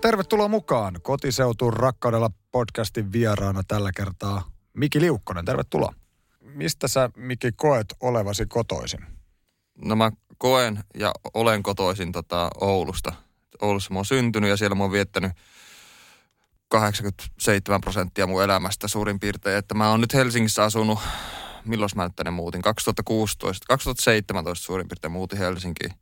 [0.00, 5.44] Tervetuloa mukaan Kotiseutuun rakkaudella podcastin vieraana tällä kertaa Miki Liukkonen.
[5.44, 5.94] Tervetuloa.
[6.40, 9.00] Mistä sä, Miki, koet olevasi kotoisin?
[9.84, 13.12] No mä koen ja olen kotoisin tota Oulusta.
[13.62, 15.32] Oulussa mä oon syntynyt ja siellä mä oon viettänyt
[16.68, 19.58] 87 prosenttia mun elämästä suurin piirtein.
[19.58, 20.98] Että mä oon nyt Helsingissä asunut,
[21.64, 22.62] milloin mä nyt tänne muutin?
[22.62, 25.92] 2016, 2017 suurin piirtein muutin Helsinkiin.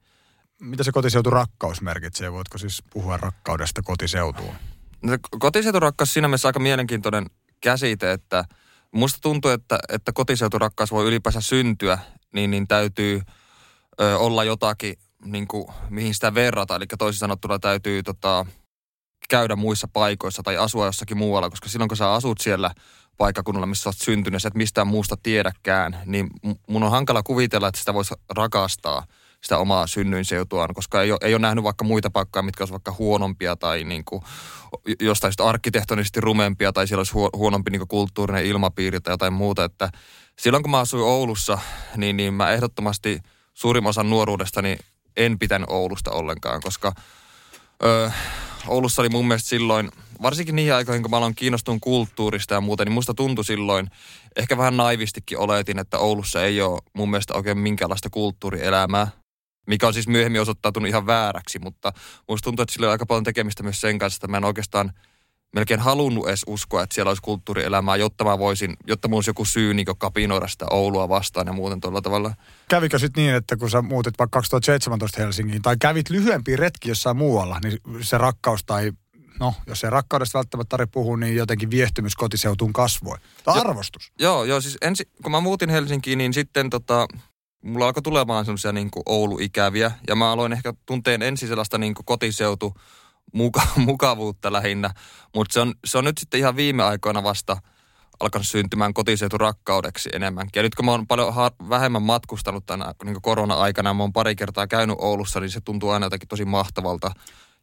[0.61, 2.33] Mitä se kotiseutu rakkaus merkitsee?
[2.33, 4.55] Voitko siis puhua rakkaudesta kotiseutuun?
[5.03, 7.27] No, kotiseuturakkaus siinä mielessä aika mielenkiintoinen
[7.61, 8.45] käsite, että
[8.93, 11.98] musta tuntuu, että, että kotiseuturakkaus voi ylipäänsä syntyä,
[12.33, 13.21] niin, niin täytyy
[14.01, 14.95] ö, olla jotakin,
[15.25, 16.77] niin kuin, mihin sitä verrata.
[16.77, 18.47] Eli toisin sanottuna täytyy tota,
[19.29, 22.70] käydä muissa paikoissa tai asua jossakin muualla, koska silloin kun sä asut siellä
[23.19, 26.31] paikkakunnalla, missä olet syntynyt, sä et mistään muusta tiedäkään, niin
[26.69, 29.06] mun on hankala kuvitella, että sitä voisi rakastaa–
[29.42, 32.98] sitä omaa synnyinseutuaan, koska ei ole, ei ole nähnyt vaikka muita paikkoja, mitkä olisivat vaikka
[32.98, 34.22] huonompia tai niin kuin,
[35.00, 39.64] jostain arkkitehtonisesti rumempia tai siellä olisi huonompi niin kulttuurinen ilmapiiri tai jotain muuta.
[39.64, 39.91] Että
[40.39, 41.58] silloin kun mä asuin Oulussa,
[41.97, 43.20] niin, niin mä ehdottomasti
[43.55, 44.78] suurimman osan nuoruudestani
[45.17, 46.92] en pitänyt Oulusta ollenkaan, koska
[47.84, 48.11] ö,
[48.67, 49.91] Oulussa oli mun mielestä silloin,
[50.23, 53.91] varsinkin niihin aikoihin, kun mä aloin kiinnostunut kulttuurista ja muuta, niin musta tuntui silloin,
[54.36, 59.08] ehkä vähän naivistikin oletin, että Oulussa ei ole mun mielestä oikein minkäänlaista kulttuurielämää
[59.69, 61.92] mikä on siis myöhemmin osoittautunut ihan vääräksi, mutta
[62.28, 64.92] musta tuntuu, että sillä on aika paljon tekemistä myös sen kanssa, että mä en oikeastaan
[65.55, 69.44] melkein halunnut edes uskoa, että siellä olisi kulttuurielämää, jotta mä voisin, jotta mun olisi joku
[69.44, 72.34] syy niin kapinoida sitä Oulua vastaan ja muuten tuolla tavalla.
[72.69, 77.16] Kävikö sitten niin, että kun sä muutit vaikka 2017 Helsingiin, tai kävit lyhyempi retki jossain
[77.16, 78.92] muualla, niin se rakkaus tai
[79.41, 83.19] no, jos ei rakkaudesta välttämättä tarvitse puhua, niin jotenkin viehtymys kotiseutuun kasvoi.
[83.46, 84.12] Jo, arvostus.
[84.19, 87.07] Joo, joo, siis ensi, kun mä muutin Helsinkiin, niin sitten tota,
[87.63, 89.92] mulla alkoi tulemaan semmoisia niin Oulu-ikäviä.
[90.08, 92.74] Ja mä aloin ehkä tunteen ensin sellaista niin kotiseutu
[93.33, 94.91] muka, mukavuutta lähinnä.
[95.35, 97.57] Mutta se on, se on nyt sitten ihan viime aikoina vasta
[98.20, 100.61] alkanut syntymään kotiseutu rakkaudeksi enemmänkin.
[100.61, 104.36] Ja nyt kun mä oon paljon ha- vähemmän matkustanut tänä niin korona-aikana, mä oon pari
[104.36, 107.11] kertaa käynyt Oulussa, niin se tuntuu aina jotenkin tosi mahtavalta.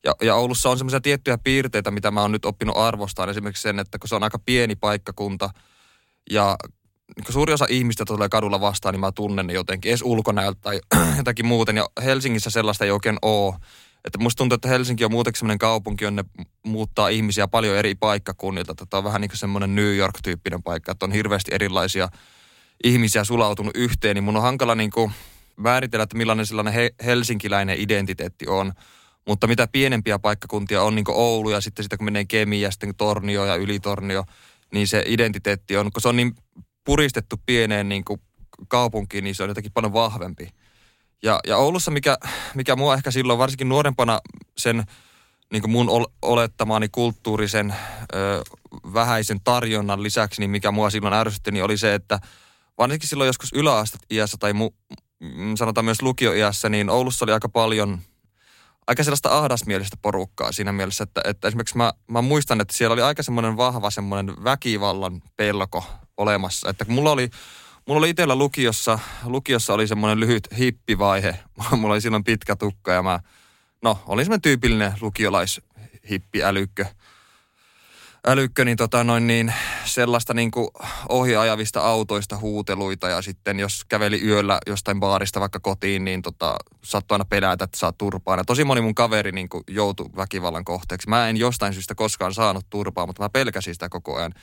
[0.04, 3.30] Ja, ja Oulussa on semmoisia tiettyjä piirteitä, mitä mä oon nyt oppinut arvostaa.
[3.30, 5.50] Esimerkiksi sen, että kun se on aika pieni paikkakunta
[6.32, 6.56] ja
[7.16, 10.80] niin suuri osa ihmistä tulee kadulla vastaan, niin mä tunnen ne jotenkin, edes ulkonäöltä tai
[11.18, 11.78] jotakin muuten.
[11.78, 13.56] Ja Helsingissä sellaista ei oikein ole.
[14.06, 16.26] Että musta tuntuu, että Helsinki on muutenkin semmoinen kaupunki, jonne
[16.66, 18.76] muuttaa ihmisiä paljon eri paikkakunnilta.
[18.76, 22.10] Tätä on vähän niin kuin semmoinen New York-tyyppinen paikka, että on hirveästi erilaisia
[22.84, 24.16] ihmisiä sulautunut yhteen.
[24.16, 25.12] Niin mun on hankala niin kuin
[25.58, 28.74] määritellä, että millainen sellainen he, helsinkiläinen identiteetti on.
[29.28, 32.72] Mutta mitä pienempiä paikkakuntia on, niin kuin Oulu ja sitten sitä kun menee Kemi ja
[32.72, 34.24] sitten Tornio ja Ylitornio,
[34.74, 36.36] niin se identiteetti on, kun se on niin
[36.86, 38.22] puristettu pieneen niin kuin
[38.68, 40.50] kaupunkiin, niin se on jotenkin paljon vahvempi.
[41.24, 42.18] Ja, ja Oulussa, mikä,
[42.56, 44.20] mikä mua ehkä silloin varsinkin nuorempana
[44.58, 44.84] sen
[45.52, 47.76] niin kuin mun olettamani kulttuurisen
[48.16, 48.44] ö,
[48.94, 52.20] vähäisen tarjonnan lisäksi, niin mikä mua silloin ärsytti, niin oli se, että
[52.78, 54.70] varsinkin silloin joskus yläastet iässä tai mu,
[55.20, 58.00] mm, sanotaan myös lukioiässä, niin Oulussa oli aika paljon
[58.88, 63.02] aika sellaista ahdasmielistä porukkaa siinä mielessä, että, että esimerkiksi mä, mä muistan, että siellä oli
[63.02, 65.86] aika semmoinen vahva semmoinen väkivallan pelko
[66.18, 66.70] olemassa.
[66.70, 67.30] Että mulla oli,
[67.88, 71.40] mulla oli itsellä lukiossa, lukiossa oli semmoinen lyhyt hippivaihe.
[71.78, 73.20] mulla oli silloin pitkä tukka ja mä,
[73.82, 76.44] no, olin semmoinen tyypillinen lukiolais-hippi
[78.28, 79.54] älykkö niin, tota noin niin
[79.86, 80.68] sellaista niin kuin
[81.10, 87.16] ohiajavista autoista huuteluita ja sitten jos käveli yöllä jostain baarista vaikka kotiin, niin tota, saattoi
[87.16, 88.38] aina pelätä, että saa turpaa.
[88.38, 91.10] Ja tosi moni mun kaveri niin kuin joutui väkivallan kohteeksi.
[91.10, 94.34] Mä en jostain syystä koskaan saanut turpaa, mutta mä pelkäsin sitä koko ajan.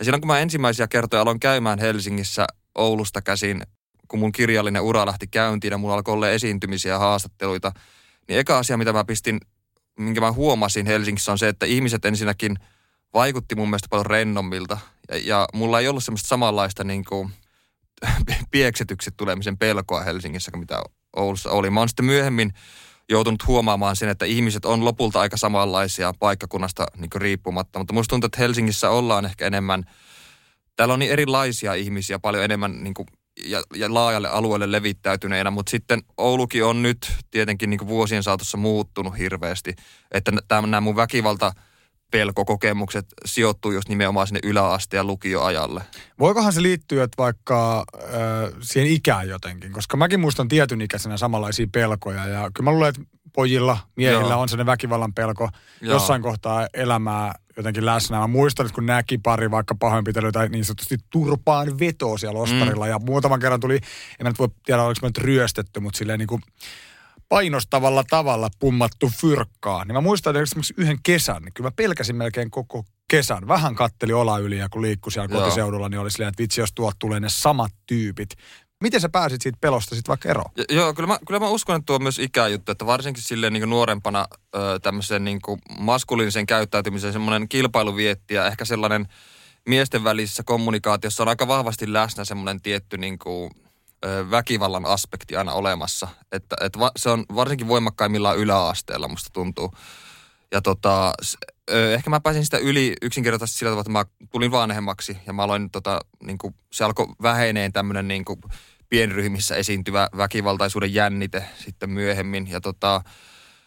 [0.00, 3.62] Ja silloin kun mä ensimmäisiä kertoja aloin käymään Helsingissä Oulusta käsin,
[4.08, 7.72] kun mun kirjallinen ura lähti käyntiin ja mulla alkoi olla esiintymisiä ja haastatteluita,
[8.28, 9.40] niin eka asia, mitä mä pistin,
[9.98, 12.56] minkä mä huomasin Helsingissä on se, että ihmiset ensinnäkin–
[13.14, 14.78] vaikutti mun mielestä paljon rennommilta.
[15.08, 17.30] Ja, ja mulla ei ollut semmoista samanlaista niin kuin,
[18.50, 20.82] pieksetyksi tulemisen pelkoa Helsingissä mitä
[21.16, 21.70] Oulussa oli.
[21.70, 22.52] Mä oon sitten myöhemmin
[23.10, 27.78] joutunut huomaamaan sen, että ihmiset on lopulta aika samanlaisia paikkakunnasta niin riippumatta.
[27.78, 29.84] Mutta musta tuntuu, että Helsingissä ollaan ehkä enemmän,
[30.76, 33.06] täällä on niin erilaisia ihmisiä paljon enemmän niin kuin,
[33.44, 39.18] ja, ja laajalle alueelle levittäytyneenä, mutta sitten Oulukin on nyt tietenkin niin vuosien saatossa muuttunut
[39.18, 39.74] hirveästi.
[40.12, 40.32] Että
[40.66, 41.52] nämä mun väkivalta
[42.10, 45.82] pelkokokemukset sijoittuu just nimenomaan sinne yläaste- ja lukioajalle.
[46.18, 48.12] Voikohan se liittyä että vaikka äh,
[48.60, 49.72] siihen ikään jotenkin?
[49.72, 52.26] Koska mäkin muistan tietyn ikäisenä samanlaisia pelkoja.
[52.26, 53.02] Ja kyllä mä luulen, että
[53.32, 54.40] pojilla, miehillä Joo.
[54.40, 55.48] on sellainen väkivallan pelko
[55.80, 55.94] Joo.
[55.94, 58.18] jossain kohtaa elämää jotenkin läsnä.
[58.18, 62.84] Mä muistan, että kun näki pari vaikka pahoinpitelyä niin sanotusti turpaan vetoa siellä ostarilla.
[62.84, 62.90] Mm.
[62.90, 63.82] Ja muutaman kerran tuli, en
[64.22, 66.42] mä nyt voi tiedä, oliko mä nyt ryöstetty, mutta silleen niin kuin
[67.30, 69.84] painostavalla tavalla pummattu fyrkkaa.
[69.84, 73.48] Niin mä muistan esimerkiksi yhden kesän, niin kyllä mä pelkäsin melkein koko kesän.
[73.48, 75.42] Vähän katteli ola yli ja kun liikkui siellä Joo.
[75.42, 78.30] kotiseudulla, niin oli silleen, että vitsi, jos tuot tulee ne samat tyypit.
[78.82, 80.50] Miten sä pääsit siitä pelosta sitten vaikka eroon?
[80.70, 83.70] Joo, kyllä mä, kyllä mä uskon, että tuo on myös ikäjuttu, että varsinkin silleen niin
[83.70, 85.40] nuorempana ö, tämmöisen niin
[85.78, 89.08] maskuliinisen käyttäytymisen semmoinen kilpailuvietti ja ehkä sellainen
[89.68, 93.50] miesten välisessä kommunikaatiossa on aika vahvasti läsnä semmoinen tietty niin kuin,
[94.30, 96.08] väkivallan aspekti aina olemassa.
[96.32, 99.74] Että, että va, se on varsinkin voimakkaimmillaan yläasteella, musta tuntuu.
[100.52, 101.12] Ja tota,
[101.94, 105.70] ehkä mä pääsin sitä yli yksinkertaisesti sillä tavalla, että mä tulin vanhemmaksi ja mä aloin,
[105.70, 108.24] tota, niin kuin, se alkoi väheneen tämmöinen niin
[108.88, 112.48] pienryhmissä esiintyvä väkivaltaisuuden jännite sitten myöhemmin.
[112.50, 113.02] Ja tota,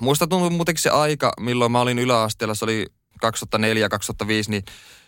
[0.02, 2.86] muista tuntuu muutenkin se aika, milloin mä olin yläasteella, se oli
[3.26, 3.28] 2004-2005,
[4.48, 4.64] niin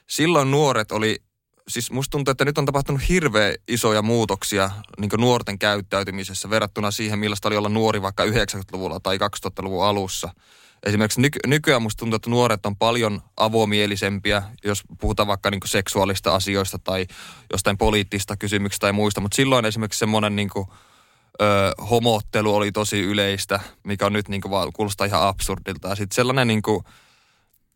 [0.08, 1.24] silloin nuoret oli,
[1.68, 7.20] siis musta tuntuu, että nyt on tapahtunut hirveän isoja muutoksia niin nuorten käyttäytymisessä verrattuna siihen,
[7.20, 10.30] millaista oli olla nuori vaikka 90-luvulla tai 2000-luvun alussa–
[10.86, 16.36] esimerkiksi nyky- nykyään musta tuntuu, että nuoret on paljon avomielisempiä, jos puhutaan vaikka niin seksuaalista
[16.36, 17.08] asioista tai
[17.52, 20.68] jostain poliittista kysymyksistä tai muista, mutta silloin esimerkiksi semmoinen niin kuin,
[21.42, 25.88] ö, homottelu oli tosi yleistä, mikä on nyt niin kuin vaan kuulostaa ihan absurdilta.
[25.88, 26.84] Ja sitten sellainen niin kuin,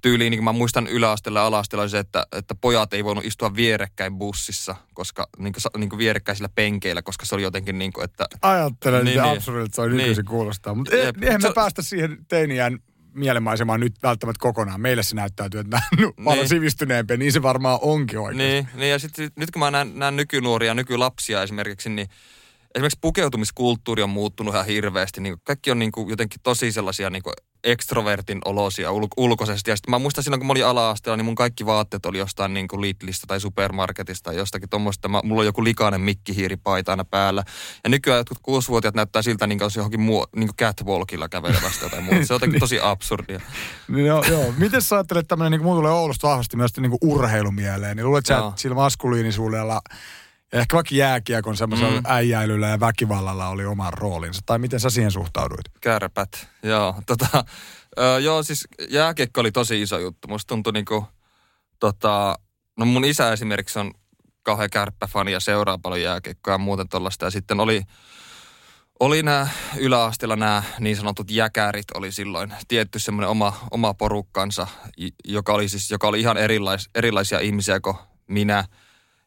[0.02, 3.56] tyyli, niin kuin mä muistan yläasteella ja alasteella, se, että, että pojat ei voinut istua
[3.56, 8.06] vierekkäin bussissa, koska niin kuin, niin kuin vierekkäisillä penkeillä, koska se oli jotenkin niin kuin,
[8.06, 8.26] että...
[8.42, 10.26] Ajattelen, niin, niin, absurdilta se on nykyisin niin.
[10.26, 10.76] kuulostaa.
[10.76, 12.80] Mutta eihän me päästä siihen teiniään
[13.14, 14.82] mielenmaisemaan nyt välttämättä kokonaan.
[14.82, 16.26] Meille se näyttäytyy, että nämä niin.
[16.26, 18.38] paljon sivistyneempiä, niin se varmaan onkin oikein.
[18.38, 22.08] Niin, niin ja sitten nyt kun mä näen, näen nykynuoria, nykylapsia esimerkiksi, niin
[22.76, 25.22] esimerkiksi pukeutumiskulttuuri on muuttunut ihan hirveästi.
[25.22, 27.34] Niin kaikki on niin kuin jotenkin tosi sellaisia niin kuin
[27.64, 29.72] ekstrovertin olosia ul- ulkoisesti.
[29.72, 32.54] Ja sitten mä muistan silloin, kun mä olin ala-asteella, niin mun kaikki vaatteet oli jostain
[32.54, 35.10] niin kuin Lidlistä tai supermarketista tai jostakin tuommoista.
[35.24, 37.44] Mulla on joku likainen mikkihiiripaita aina päällä.
[37.84, 42.02] Ja nykyään jotkut kuusivuotiaat näyttää siltä, niin kuin johonkin muu, niin kuin catwalkilla kävelevästä tai
[42.02, 42.26] muuta.
[42.26, 43.42] Se on jotenkin tosi absurdia.
[43.88, 44.54] no, joo.
[44.58, 48.06] Miten sä ajattelet tämmöinen, niin kuin mulla tulee Oulusta vahvasti myös niin kuin urheilumieleen, niin
[48.08, 49.82] luulet sä, sillä maskuliinisuudella
[50.54, 52.06] ehkä vaikka jääkiekon semmoisella mm.
[52.08, 54.42] äijäilyllä ja väkivallalla oli oma roolinsa.
[54.46, 55.66] Tai miten sä siihen suhtauduit?
[55.82, 56.96] Kärpät, joo.
[57.06, 57.46] Tota,
[58.00, 60.28] ö, joo, siis jääkiekko oli tosi iso juttu.
[60.28, 61.06] Musta tuntui niinku,
[61.80, 62.40] tota,
[62.78, 63.94] no mun isä esimerkiksi on
[64.44, 67.26] kauhean kärppäfani ja seuraa paljon jääkiekkoa ja muuten tollaista.
[67.26, 67.82] Ja sitten oli,
[69.00, 69.48] oli nämä
[69.78, 74.68] yläasteella nämä niin sanotut jäkärit oli silloin tietty semmoinen oma, oma porukkansa,
[75.26, 77.98] joka oli siis, joka oli ihan erilais, erilaisia ihmisiä kuin
[78.28, 78.64] minä–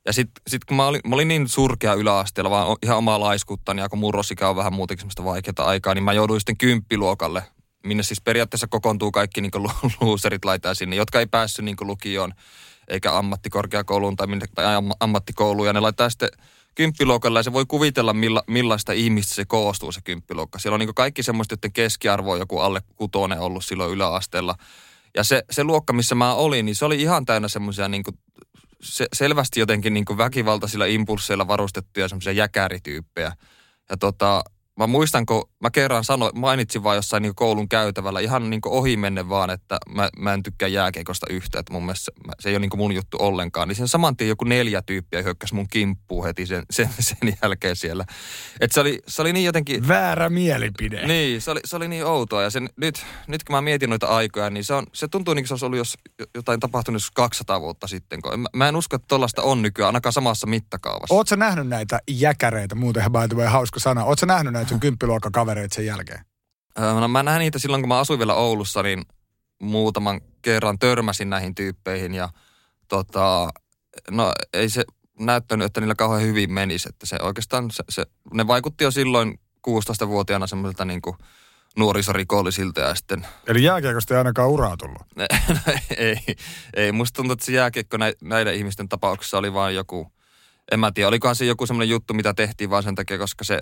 [0.07, 3.81] ja sitten sit kun mä olin, mä olin niin surkea yläasteella, vaan ihan omaa laiskuttani,
[3.81, 7.43] ja kun murrosikä on vähän muutenkin semmoista vaikeaa aikaa, niin mä jouduin sitten kymppiluokalle,
[7.87, 9.53] minne siis periaatteessa kokoontuu kaikki niin
[10.01, 12.33] luuserit laitaa sinne, jotka ei päässyt niin lukioon
[12.89, 14.65] eikä ammattikorkeakouluun tai, minne, tai
[15.01, 15.67] ammattikouluun.
[15.67, 16.29] Ja ne laittaa sitten
[16.75, 20.59] kymppiluokalle ja se voi kuvitella milla, millaista ihmistä se koostuu se kymppiluokka.
[20.59, 24.55] Siellä on niin kaikki semmoista, joiden keskiarvo on joku alle kutonen ollut silloin yläasteella.
[25.17, 28.05] Ja se, se luokka, missä mä olin, niin se oli ihan täynnä semmoisia niin
[28.83, 33.33] se, selvästi jotenkin niin väkivaltaisilla impulseilla varustettuja semmoisia jäkärityyppejä.
[33.91, 34.45] Ja tota,
[34.79, 38.97] mä muistan, kun mä kerran sanoin, mainitsin vaan jossain niin koulun käytävällä ihan niin ohi
[38.97, 42.61] menne vaan, että mä, mä en tykkää jääkeikosta yhtä, että mun mielestä se ei ole
[42.61, 43.69] niin mun juttu ollenkaan.
[43.69, 47.77] Niin sen saman tien joku neljä tyyppiä hyökkäsi mun kimppuun heti sen, sen, sen jälkeen
[47.77, 48.05] siellä.
[48.61, 49.89] Et se oli, se oli niin jotenkin...
[49.89, 51.07] Väärä mielipide.
[51.07, 52.43] Niin, se oli, se oli niin outoa.
[52.43, 55.43] Ja sen, nyt, nyt kun mä mietin noita aikoja, niin se, on, se tuntuu niin
[55.43, 55.95] kuin se olisi ollut jos,
[56.35, 58.23] jotain tapahtunut 200 vuotta sitten.
[58.23, 61.15] Kun mä, mä en usko, että tollaista on nykyään, ainakaan samassa mittakaavassa.
[61.15, 64.05] Oletko nähnyt näitä jäkäreitä, muutenhan by the way, hauska sana.
[64.05, 66.25] Oletko nähnyt näitä sun kymppiluokan kavereita sen jälkeen?
[66.79, 69.03] No, mä näin niitä silloin, kun mä asuin vielä Oulussa, niin
[69.63, 72.29] muutaman kerran törmäsin näihin tyyppeihin ja
[72.89, 73.49] tota,
[74.11, 74.85] no ei se
[75.21, 76.89] näyttänyt, että niillä kauhean hyvin menisi.
[76.89, 81.17] Että se oikeastaan, se, se, ne vaikutti jo silloin 16-vuotiaana semmoiselta niin kuin
[81.79, 83.27] nuorisorikollisilta ja sitten...
[83.47, 85.03] Eli jääkiekosta ei ainakaan uraa tullut?
[85.17, 85.27] no,
[85.97, 86.17] ei,
[86.75, 86.93] ei.
[86.93, 90.13] Musta tuntuu, että se jääkiekko näiden ihmisten tapauksessa oli vain joku,
[90.73, 93.61] en mä tiedä, olikohan se joku semmoinen juttu, mitä tehtiin vaan sen takia, koska se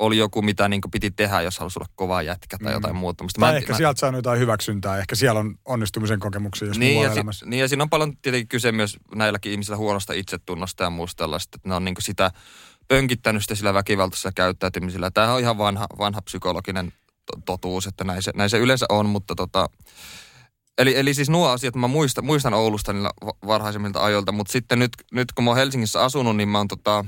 [0.00, 2.74] oli joku, mitä niin piti tehdä, jos halusi olla kova jätkä tai mm.
[2.74, 3.24] jotain muuta.
[3.24, 3.76] Musta tai mä, ehkä mä...
[3.76, 7.68] sieltä saanut jotain hyväksyntää, ehkä siellä on onnistumisen kokemuksia, jos niin, ja si- niin, ja
[7.68, 11.74] siinä on paljon tietenkin kyse myös näilläkin ihmisillä huonosta itsetunnosta ja muusta tällaista, että ne
[11.74, 12.30] on niin sitä
[12.88, 15.10] pönkittänyt sitä sillä väkivaltaisella käyttäytymisellä.
[15.10, 16.92] Tämä on ihan vanha, vanha psykologinen
[17.26, 19.68] to- totuus, että näin se, näin se yleensä on, mutta tota,
[20.78, 23.10] Eli, eli siis nuo asiat mä muistan, muistan Oulusta niillä
[23.46, 27.04] varhaisemmilta ajoilta, mutta sitten nyt, nyt kun mä oon Helsingissä asunut, niin mä oon tota,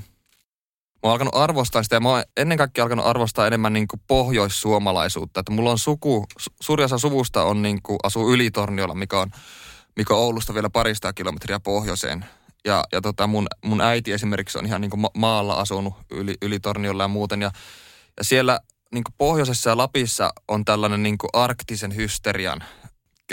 [1.02, 4.00] mä oon alkanut arvostaa sitä ja mä oon ennen kaikkea alkanut arvostaa enemmän niin kuin
[4.06, 5.40] pohjoissuomalaisuutta.
[5.40, 6.26] Että mulla on suku,
[6.62, 9.30] suuri osa suvusta on niin kuin, asuu Ylitorniolla, mikä on,
[9.96, 12.24] mikä on Oulusta vielä parista kilometriä pohjoiseen.
[12.64, 17.04] Ja, ja tota mun, mun äiti esimerkiksi on ihan niin kuin maalla asunut yli, Ylitorniolla
[17.04, 17.42] ja muuten.
[17.42, 17.50] Ja,
[18.18, 18.60] ja siellä
[18.92, 22.64] niin kuin pohjoisessa ja Lapissa on tällainen niin kuin arktisen hysterian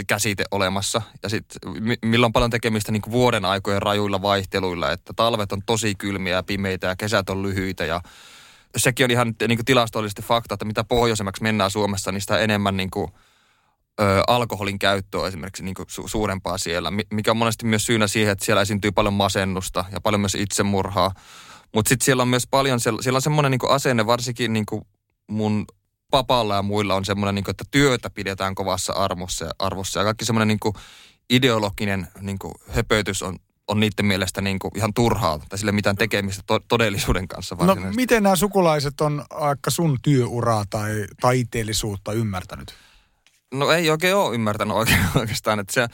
[0.08, 1.02] käsite olemassa.
[1.24, 1.60] Ja sitten
[2.06, 6.44] millä on paljon tekemistä niin vuoden aikojen rajuilla vaihteluilla, että talvet on tosi kylmiä ja
[6.44, 8.02] pimeitä ja kesät on lyhyitä ja
[8.78, 12.78] sekin on ihan niin kuin tilastollisesti fakta, että mitä pohjoisemmaksi mennään Suomessa, niin sitä enemmän
[12.78, 13.12] niin kuin,
[14.02, 18.32] ö, alkoholin käyttöä esimerkiksi niin kuin su- suurempaa siellä, mikä on monesti myös syynä siihen,
[18.32, 21.12] että siellä esiintyy paljon masennusta ja paljon myös itsemurhaa.
[21.76, 24.82] Mutta sitten siellä on myös paljon, siellä on semmoinen niin asenne, varsinkin niin kuin
[25.28, 25.66] mun
[26.12, 30.04] papalla ja muilla on semmoinen, niin kuin, että työtä pidetään kovassa arvossa ja, arvossa ja
[30.04, 30.74] kaikki semmoinen niin
[31.30, 35.96] ideologinen niin kuin höpötys on, on niiden mielestä niin kuin ihan turhaa tai sille mitään
[35.96, 37.56] tekemistä to- todellisuuden kanssa.
[37.56, 42.74] No miten nämä sukulaiset on aika sun työuraa tai taiteellisuutta ymmärtänyt?
[43.54, 45.60] No ei oikein ole ymmärtänyt oikein, oikeastaan.
[45.60, 45.88] Että se,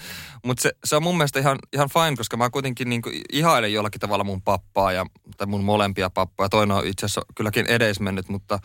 [0.43, 3.73] mutta se, se, on mun mielestä ihan, ihan fine, koska mä kuitenkin niin kuin ihailen
[3.73, 5.05] jollakin tavalla mun pappaa ja,
[5.37, 6.49] tai mun molempia pappoja.
[6.49, 8.59] Toinen on itse asiassa kylläkin edesmennyt, mutta,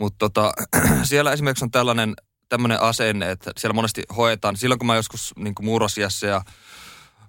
[0.00, 0.52] mutta tota,
[1.02, 2.14] siellä esimerkiksi on tällainen
[2.48, 4.56] tämmöinen asenne, että siellä monesti hoetaan.
[4.56, 6.42] Silloin kun mä joskus niin kuin murrosiassa ja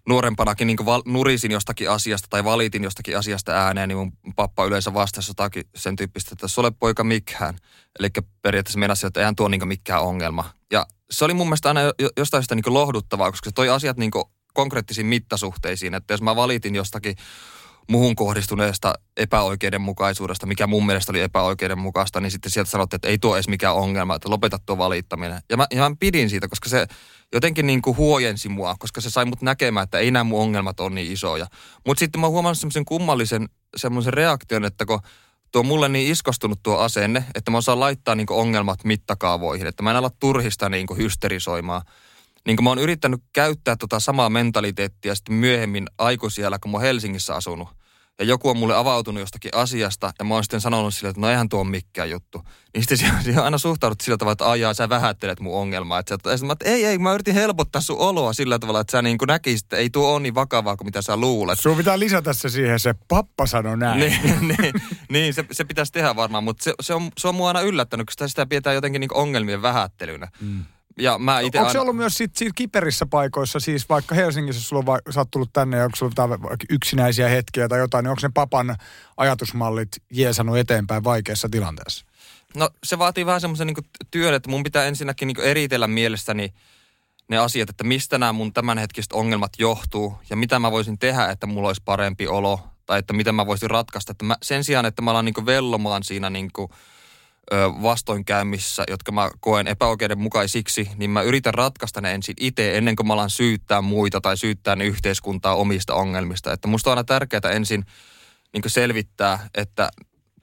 [0.07, 4.93] nuorempanakin niin val, nurisin jostakin asiasta tai valitin jostakin asiasta ääneen, niin mun pappa yleensä
[4.93, 7.57] vastasi jotakin sen tyyppistä, että se ole poika mikään.
[7.99, 8.09] Eli
[8.41, 10.49] periaatteessa meinasi, että eihän tuo niin mikään ongelma.
[10.71, 11.81] Ja se oli mun mielestä aina
[12.17, 14.11] jostain sitä niin lohduttavaa, koska se toi asiat niin
[14.53, 15.93] konkreettisiin mittasuhteisiin.
[15.93, 17.15] Että jos mä valitin jostakin
[17.91, 23.35] muhun kohdistuneesta epäoikeudenmukaisuudesta, mikä mun mielestä oli epäoikeudenmukaista, niin sitten sieltä sanottiin, että ei tuo
[23.35, 25.41] edes mikään ongelma, että lopeta tuo valittaminen.
[25.49, 26.87] Ja mä, ja mä pidin siitä, koska se
[27.33, 30.79] jotenkin niin kuin huojensi mua, koska se sai mut näkemään, että ei nämä mun ongelmat
[30.79, 31.47] ole niin isoja.
[31.85, 34.99] Mutta sitten mä huomannut semmoisen kummallisen semmoisen reaktion, että kun
[35.51, 39.91] tuo mulle niin iskostunut tuo asenne, että mä osaan laittaa niin ongelmat mittakaavoihin, että mä
[39.91, 41.81] en ala turhista niin hysterisoimaan.
[42.45, 46.81] Niin kuin mä oon yrittänyt käyttää tota samaa mentaliteettia sitten myöhemmin aikuisiellä, kun mä oon
[46.81, 47.80] Helsingissä asunut
[48.21, 51.29] ja joku on mulle avautunut jostakin asiasta, ja mä oon sitten sanonut sille, että no
[51.29, 52.41] eihän tuo ole mikään juttu.
[52.73, 55.99] Niin sitten siihen aina suhtaudut sillä tavalla, että ajaa, sä vähättelet mun ongelmaa.
[55.99, 59.01] Että, sä, että, että ei, ei, mä yritin helpottaa sun oloa sillä tavalla, että sä
[59.01, 61.59] niin kuin näkisit, että ei tuo ole niin vakavaa kuin mitä sä luulet.
[61.59, 63.99] Sun pitää lisätä se siihen, se pappa sanoi näin.
[63.99, 64.19] niin,
[64.57, 64.73] niin,
[65.09, 68.05] niin se, se pitäisi tehdä varmaan, mutta se, se, on, se on mua aina yllättänyt,
[68.07, 70.27] koska sitä pidetään jotenkin niin ongelmien vähättelynä.
[70.41, 70.65] Mm.
[70.97, 71.71] Ja mä ite Onko aina...
[71.71, 75.31] se ollut myös sit, sit kiperissä paikoissa, siis vaikka Helsingissä sulla on va- sä oot
[75.31, 78.75] tullut tänne ja onko sulla yksinäisiä hetkiä tai jotain, niin onko ne papan
[79.17, 82.05] ajatusmallit jeesannut eteenpäin vaikeassa tilanteessa?
[82.55, 86.53] No se vaatii vähän semmoisen niin työn, että mun pitää ensinnäkin niin eritellä mielestäni
[87.27, 91.47] ne asiat, että mistä nämä mun tämänhetkiset ongelmat johtuu ja mitä mä voisin tehdä, että
[91.47, 94.11] mulla olisi parempi olo tai että miten mä voisin ratkaista.
[94.11, 96.71] Että mä, sen sijaan, että mä alan niin vellomaan siinä niin kuin,
[97.81, 103.13] vastoinkäymissä, jotka mä koen epäoikeudenmukaisiksi, niin mä yritän ratkaista ne ensin itse ennen kuin mä
[103.13, 106.53] alan syyttää muita tai syyttää ne yhteiskuntaa omista ongelmista.
[106.53, 107.85] Että musta on aina tärkeää ensin
[108.53, 109.89] niin selvittää, että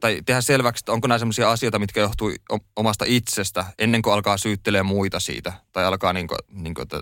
[0.01, 2.33] tai tehdä selväksi, että onko nämä sellaisia asioita, mitkä johtuu
[2.77, 5.53] omasta itsestä, ennen kuin alkaa syyttelemään muita siitä.
[5.73, 7.01] Tai alkaa niin kuin, niin kuin, että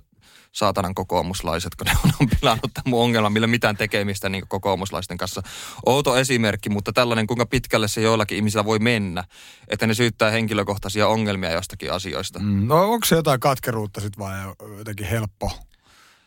[0.56, 5.42] saatanan kokoomuslaiset, kun ne on pilannut tämän mun ongelman, millä mitään tekemistä niin kokoomuslaisten kanssa.
[5.86, 9.24] Outo esimerkki, mutta tällainen, kuinka pitkälle se joillakin ihmisillä voi mennä,
[9.68, 12.38] että ne syyttää henkilökohtaisia ongelmia jostakin asioista.
[12.38, 15.52] Mm, no onko se jotain katkeruutta sitten vai jotenkin helppo,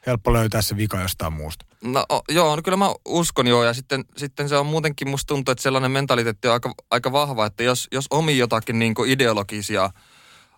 [0.05, 1.65] helppo löytää se vika jostain muusta?
[1.83, 3.63] No joo, no kyllä mä uskon joo.
[3.63, 7.45] Ja sitten, sitten se on muutenkin, musta tuntuu, että sellainen mentaliteetti on aika, aika vahva,
[7.45, 9.89] että jos, jos omi jotakin niin ideologisia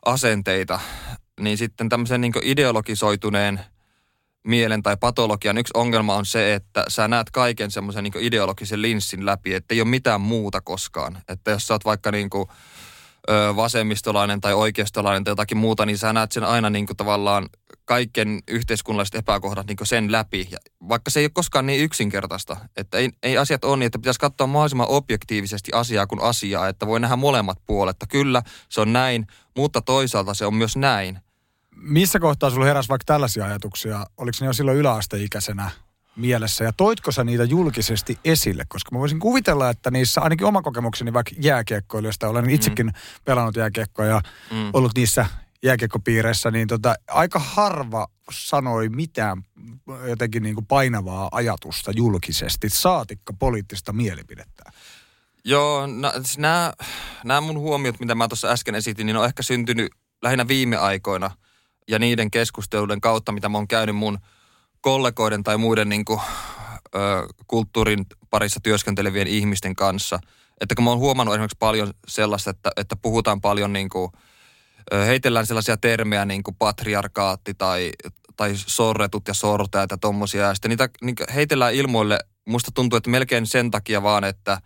[0.06, 0.80] asenteita,
[1.44, 3.60] niin sitten tämmöisen niin ideologisoituneen
[4.44, 9.26] mielen tai patologian yksi ongelma on se, että sä näet kaiken semmoisen niin ideologisen linssin
[9.26, 11.18] läpi, että ei ole mitään muuta koskaan.
[11.28, 12.48] Että jos sä oot vaikka niin kuin,
[13.30, 17.50] ö, vasemmistolainen tai oikeistolainen tai jotakin muuta, niin sä näet sen aina niin kuin tavallaan
[17.86, 20.48] kaiken yhteiskunnalliset epäkohdat niin sen läpi.
[20.52, 20.58] Ja
[20.90, 24.20] vaikka se ei ole koskaan niin yksinkertaista, että ei, ei asiat ole niin, että pitäisi
[24.20, 27.98] katsoa mahdollisimman objektiivisesti asiaa kuin asiaa, että voi nähdä molemmat puolet.
[28.10, 31.20] Kyllä, se on näin, mutta toisaalta se on myös näin.
[31.76, 34.06] Missä kohtaa sulla heräsi vaikka tällaisia ajatuksia?
[34.18, 35.72] Oliko ne jo silloin yläasteikäisenä
[36.16, 38.64] mielessä ja toitko sä niitä julkisesti esille?
[38.68, 42.94] Koska mä voisin kuvitella, että niissä ainakin oma kokemukseni vaikka jääkiekkoilijoista, olen itsekin mm.
[43.26, 44.70] pelannut jääkiekkoa ja mm.
[44.74, 45.26] ollut niissä
[45.64, 49.44] jääkiekkopiireissä, niin tota, aika harva sanoi mitään
[50.08, 54.64] jotenkin niin kuin painavaa ajatusta julkisesti, saatikka poliittista mielipidettä.
[55.46, 56.74] Joo, siis nämä,
[57.24, 61.32] nämä mun huomiot, mitä mä tuossa äsken esitin, niin on ehkä syntynyt lähinnä viime aikoina
[61.88, 64.20] ja niiden keskusteluiden kautta, mitä mä oon käynyt mun
[64.82, 66.20] kollegoiden tai muiden niin kuin,
[66.96, 67.00] ö,
[67.48, 70.20] kulttuurin parissa työskentelevien ihmisten kanssa.
[70.62, 74.12] Että kun mä oon huomannut esimerkiksi paljon sellaista, että, että puhutaan paljon niin kuin,
[75.06, 77.92] heitellään sellaisia termejä niin kuin patriarkaatti tai,
[78.38, 80.46] tai sorretut ja sortajat ja tommosia.
[80.46, 84.62] Ja sitten niitä niin heitellään ilmoille, musta tuntuu, että melkein sen takia vaan, että,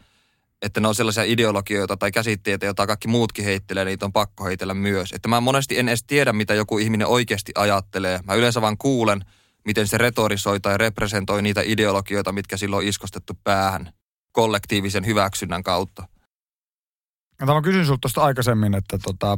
[0.61, 4.73] että ne on sellaisia ideologioita tai käsitteitä, joita kaikki muutkin heittelee, niitä on pakko heitellä
[4.73, 5.11] myös.
[5.11, 8.19] Että mä monesti en edes tiedä, mitä joku ihminen oikeasti ajattelee.
[8.23, 9.25] Mä yleensä vaan kuulen,
[9.65, 13.93] miten se retorisoi tai representoi niitä ideologioita, mitkä silloin on iskostettu päähän
[14.31, 16.07] kollektiivisen hyväksynnän kautta.
[17.39, 19.37] Ja mä kysyin sulta tuosta aikaisemmin, että tota,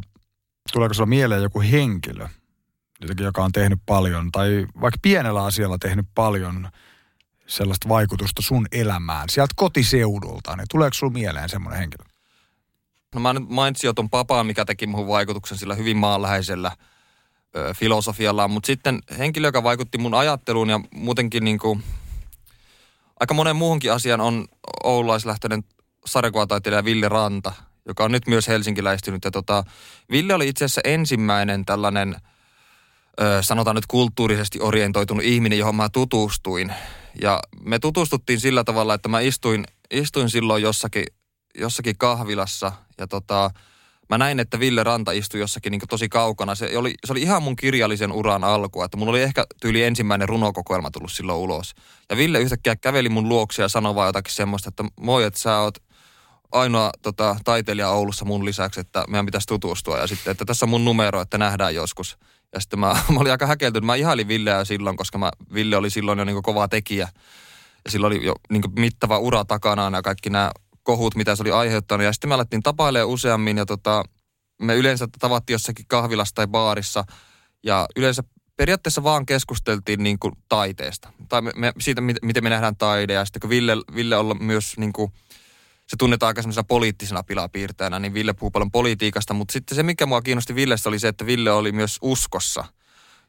[0.74, 2.28] tuleeko sulla mieleen joku henkilö,
[3.02, 6.70] jotenkin, joka on tehnyt paljon, tai vaikka pienellä asialla tehnyt paljon
[7.48, 12.06] sellaista vaikutusta sun elämään, sieltä kotiseudulta, niin tuleeko sulla mieleen semmoinen henkilö?
[13.16, 16.72] No mä nyt mainitsin jo ton papaan, mikä teki muun vaikutuksen sillä hyvin maanläheisellä
[17.56, 21.84] ö, filosofiallaan, mutta sitten henkilö, joka vaikutti mun ajatteluun ja muutenkin niin kuin,
[23.20, 24.46] aika monen muuhunkin asian on
[24.84, 25.64] oululaislähtöinen
[26.06, 27.54] sarjakuvataiteilija Ville Ranta,
[27.86, 29.24] joka on nyt myös helsinkiläistynyt.
[29.26, 29.64] Ja tota,
[30.12, 32.16] Ville oli itse asiassa ensimmäinen tällainen,
[33.22, 36.74] ö, sanotaan nyt kulttuurisesti orientoitunut ihminen, johon mä tutustuin.
[37.22, 41.06] Ja me tutustuttiin sillä tavalla, että mä istuin, istuin silloin jossakin,
[41.58, 43.52] jossakin kahvilassa ja tota,
[44.10, 46.56] mä näin, että Ville Ranta istui jossakin niin tosi kaukana.
[46.56, 50.30] Se oli, se oli ihan mun kirjallisen uran alku, että mulla oli ehkä tyyli ensimmäinen
[50.30, 51.74] runokokoelma tullut silloin ulos.
[52.10, 55.60] Ja Ville yhtäkkiä käveli mun luokse ja sanoi vaan jotakin semmoista, että moi, että sä
[55.60, 55.78] oot
[56.52, 59.98] ainoa tota, taiteilija Oulussa mun lisäksi, että meidän pitäisi tutustua.
[59.98, 62.18] Ja sitten, että tässä on mun numero, että nähdään joskus.
[62.54, 63.86] Ja sitten mä, mä olin aika häkeltynyt.
[63.86, 67.10] Mä ihailin Villeä silloin, koska mä, Ville oli silloin jo niin kova tekijä.
[67.86, 70.52] Ja silloin oli jo niin mittava ura takanaan ja kaikki nämä
[70.84, 72.06] kohut, mitä se oli aiheuttanut.
[72.06, 74.04] Ja sitten me alettiin tapailemaan useammin ja tota,
[74.62, 77.04] me yleensä tavattiin jossakin kahvilassa tai baarissa.
[77.64, 78.24] Ja yleensä
[78.56, 81.10] periaatteessa vaan keskusteltiin niin kuin taiteesta.
[81.30, 83.14] Tai me, me, siitä, miten me nähdään taide.
[83.14, 85.12] Ja sitten kun Ville, Ville on myös niin kuin,
[85.88, 89.34] se tunnetaan aika semmoisena poliittisena pilapiirtäjänä, niin Ville puhuu paljon politiikasta.
[89.34, 92.66] Mutta sitten se, mikä mua kiinnosti Villestä, oli se, että Ville oli myös uskossa.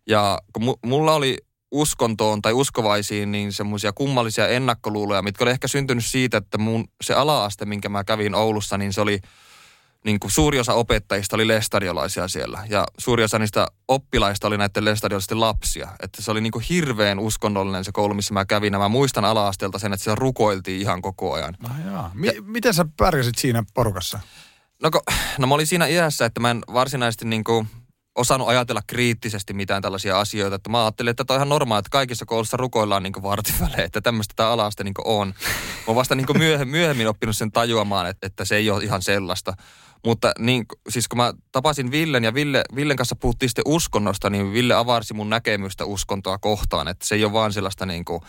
[0.07, 1.39] Ja kun mulla oli
[1.71, 7.15] uskontoon tai uskovaisiin niin semmoisia kummallisia ennakkoluuloja, mitkä oli ehkä syntynyt siitä, että mun se
[7.15, 9.21] ala-aste, minkä mä kävin Oulussa, niin se oli
[10.09, 12.65] niin kuin suuri osa opettajista oli lestadiolaisia siellä.
[12.69, 15.89] Ja suuri osa niistä oppilaista oli näiden lestadiolaisten lapsia.
[16.03, 18.73] Että se oli niin kuin hirveän uskonnollinen se koulu, missä mä kävin.
[18.73, 21.55] Ja mä muistan ala-asteelta sen, että siellä rukoiltiin ihan koko ajan.
[21.63, 22.11] No jaa.
[22.15, 24.21] Mi- ja, miten sä pärjäsit siinä porukassa?
[24.83, 25.03] No, ko,
[25.39, 27.69] no mä olin siinä iässä, että mä en varsinaisesti niin kuin
[28.19, 30.57] osannut ajatella kriittisesti mitään tällaisia asioita.
[30.57, 34.01] Että mä ajattelin, että tämä on ihan normaalia, että kaikissa koulussa rukoillaan niin vartivälein, että
[34.01, 35.29] tämmöistä tämä alaste niin on.
[35.29, 39.03] Mä oon vasta niin myöhemmin, myöhemmin oppinut sen tajuamaan, että, että se ei ole ihan
[39.03, 39.55] sellaista.
[40.05, 44.53] Mutta niin, siis kun mä tapasin Villen ja Ville, Villen kanssa puhuttiin sitten uskonnosta, niin
[44.53, 46.89] Ville avarsi mun näkemystä uskontoa kohtaan.
[46.89, 48.21] Että se ei ole vaan sellaista niin kuin,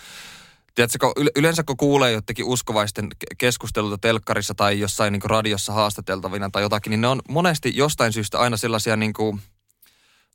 [0.76, 6.92] Tiedätkö, yleensä kun kuulee jotenkin uskovaisten keskusteluta telkkarissa tai jossain niin radiossa haastateltavina tai jotakin,
[6.92, 9.42] niin ne on monesti jostain syystä aina sellaisia niin kuin,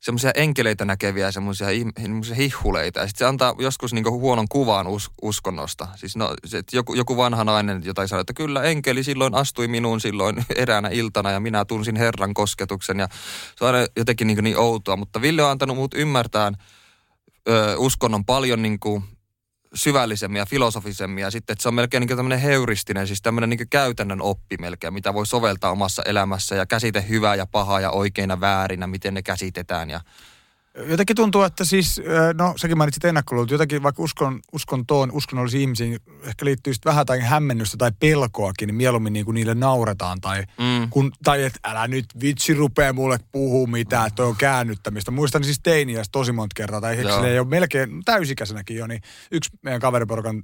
[0.05, 1.67] semmoisia enkeleitä näkeviä, semmoisia
[2.37, 2.99] hihhuleita.
[2.99, 5.87] Ja sitten se antaa joskus niinku huonon kuvan us, uskonnosta.
[5.95, 10.01] Siis no, se, joku, joku vanha nainen, jota sanoo, että kyllä enkeli silloin astui minuun
[10.01, 12.99] silloin eräänä iltana ja minä tunsin Herran kosketuksen.
[12.99, 13.07] Ja
[13.55, 14.95] se on aina jotenkin niin, niin outoa.
[14.95, 16.51] Mutta Ville on antanut muut ymmärtää
[17.77, 19.03] uskonnon paljon niin kuin
[19.75, 21.21] syvällisemmin ja filosofisemmin.
[21.21, 24.93] Ja sitten, että se on melkein niin tämmöinen heuristinen, siis tämmöinen niin käytännön oppi melkein,
[24.93, 29.21] mitä voi soveltaa omassa elämässä ja käsite hyvää ja pahaa ja oikeina väärinä, miten ne
[29.21, 30.01] käsitetään ja
[30.75, 32.01] Jotenkin tuntuu, että siis,
[32.37, 37.77] no säkin mainitsit ennakkoluulut, jotenkin vaikka uskon, uskontoon, uskonnollisiin ihmisiin ehkä liittyy vähän tai hämmennystä
[37.77, 40.89] tai pelkoakin, niin mieluummin niin kuin niille nauretaan tai, mm.
[40.89, 45.11] kun, tai että älä nyt vitsi rupee mulle puhua mitään, että on käännyttämistä.
[45.11, 49.81] Muistan siis teiniästä tosi monta kertaa, tai ei ole melkein täysikäisenäkin jo, niin yksi meidän
[49.81, 50.43] kaveriporukan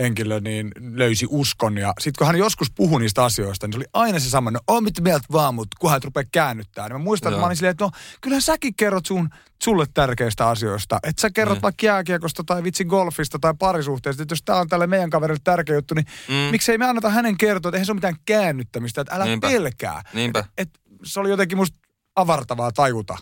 [0.00, 1.78] henkilö niin löysi uskon.
[1.78, 4.60] Ja sitten kun hän joskus puhui niistä asioista, niin se oli aina se sama, no
[4.66, 6.88] on mitä mieltä vaan, mutta kunhan et rupea käännyttää.
[6.88, 7.36] Niin mä muistan, Joo.
[7.36, 9.28] että mä olin silleen, että no kyllähän säkin kerrot sun,
[9.62, 10.98] sulle tärkeistä asioista.
[11.02, 11.62] Että sä kerrot mm.
[11.62, 14.22] vaikka jääkiekosta tai vitsi golfista tai parisuhteesta.
[14.22, 16.34] Että jos tää on tälle meidän kaverille tärkeä juttu, niin mm.
[16.34, 19.48] miksei me anneta hänen kertoa, että eihän se ole mitään käännyttämistä, että älä Niinpä.
[19.48, 20.02] pelkää.
[20.14, 20.38] Niinpä.
[20.38, 21.78] Et, et, se oli jotenkin musta
[22.16, 23.18] avartavaa tajuta.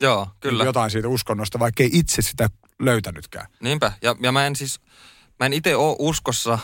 [0.00, 0.64] Joo, kyllä.
[0.64, 3.46] Jotain siitä uskonnosta, vaikka ei itse sitä löytänytkään.
[3.62, 3.92] Niinpä.
[4.02, 4.80] Ja, ja mä en siis
[5.40, 6.58] Mä en itse ole uskossa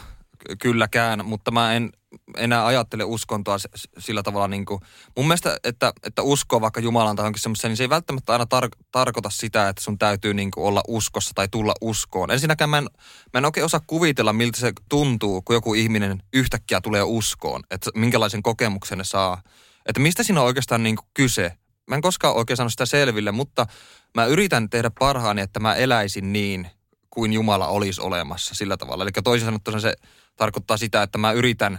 [0.59, 1.90] kylläkään, mutta mä en
[2.37, 3.57] enää ajattele uskontoa
[3.98, 4.81] sillä tavalla niin kuin,
[5.16, 8.44] mun mielestä, että, että uskoo vaikka Jumalan tai johonkin semmoiseen, niin se ei välttämättä aina
[8.44, 12.31] tar- tarkoita sitä, että sun täytyy niin kuin olla uskossa tai tulla uskoon.
[12.31, 12.88] Ensinnäkään mä en,
[13.35, 17.90] mä en oikein osaa kuvitella, miltä se tuntuu, kun joku ihminen yhtäkkiä tulee uskoon, että
[17.94, 19.42] minkälaisen kokemuksen ne saa.
[19.87, 21.52] Että mistä siinä on oikeastaan niin kuin kyse.
[21.87, 23.66] Mä en koskaan oikein sano sitä selville, mutta
[24.14, 26.70] mä yritän tehdä parhaani, että mä eläisin niin,
[27.18, 29.04] kuin Jumala olisi olemassa sillä tavalla.
[29.04, 29.94] Eli toisin sanottuna se
[30.37, 31.78] tarkoittaa sitä, että mä yritän,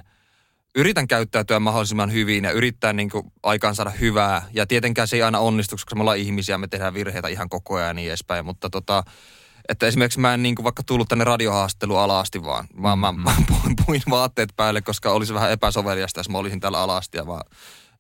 [0.75, 4.45] yritän käyttäytyä mahdollisimman hyvin ja yrittää niin kuin aikaan saada hyvää.
[4.54, 7.75] Ja tietenkään se ei aina onnistu, koska me ollaan ihmisiä, me tehdään virheitä ihan koko
[7.75, 8.45] ajan ja niin edespäin.
[8.45, 9.04] Mutta tota,
[9.69, 13.23] että esimerkiksi mä en niin kuin vaikka tullut tänne radiohaastelu alasti vaan, vaan mm-hmm.
[13.23, 13.34] mä,
[13.69, 17.43] mä puin vaatteet päälle, koska olisi vähän epäsoveliasta, jos mä olisin täällä alasti ja vaan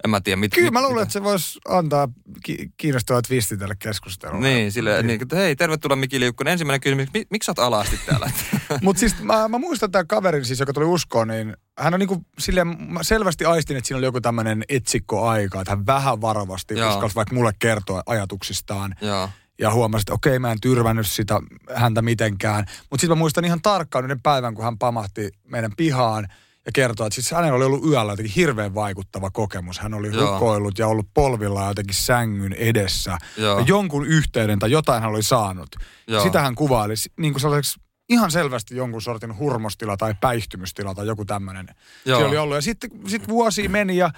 [0.03, 0.35] en mä tiedä.
[0.35, 1.03] Mit, Kyllä mä luulen, mitä.
[1.03, 2.07] että se voisi antaa
[2.43, 4.47] ki- kiinnostavat twisti tälle keskustelulle.
[4.47, 5.21] Niin, sille, niin.
[5.21, 6.51] että hei, tervetuloa Miki Liukkonen.
[6.51, 8.31] Ensimmäinen kysymys, mi, miksi sä oot alasti täällä?
[8.83, 12.25] Mutta siis mä, mä muistan tämän kaverin siis, joka tuli uskoon, niin hän on niinku
[12.39, 17.15] silleen, mä selvästi aistin, että siinä oli joku tämmöinen etsikkoaika, että hän vähän varovasti uskalsi
[17.15, 18.95] vaikka mulle kertoa ajatuksistaan.
[19.01, 19.29] Joo
[19.61, 21.39] ja huomasin, että okei, mä en tyrvännyt sitä
[21.75, 22.65] häntä mitenkään.
[22.89, 26.27] Mutta sitten mä muistan ihan tarkkaan yhden päivän, kun hän pamahti meidän pihaan
[26.65, 29.79] ja kertoi, että siis hänellä oli ollut yöllä jotenkin hirveän vaikuttava kokemus.
[29.79, 30.33] Hän oli Joo.
[30.33, 33.17] rukoillut ja ollut polvilla jotenkin sängyn edessä.
[33.37, 33.59] Joo.
[33.59, 35.69] Ja jonkun yhteyden tai jotain hän oli saanut.
[36.07, 36.23] Joo.
[36.23, 41.25] Sitä hän kuvaili niin kuin sellaiseksi ihan selvästi jonkun sortin hurmostila tai päihtymystila tai joku
[41.25, 41.67] tämmöinen.
[42.05, 42.55] Se oli ollut.
[42.55, 44.11] Ja sitten sit vuosi meni ja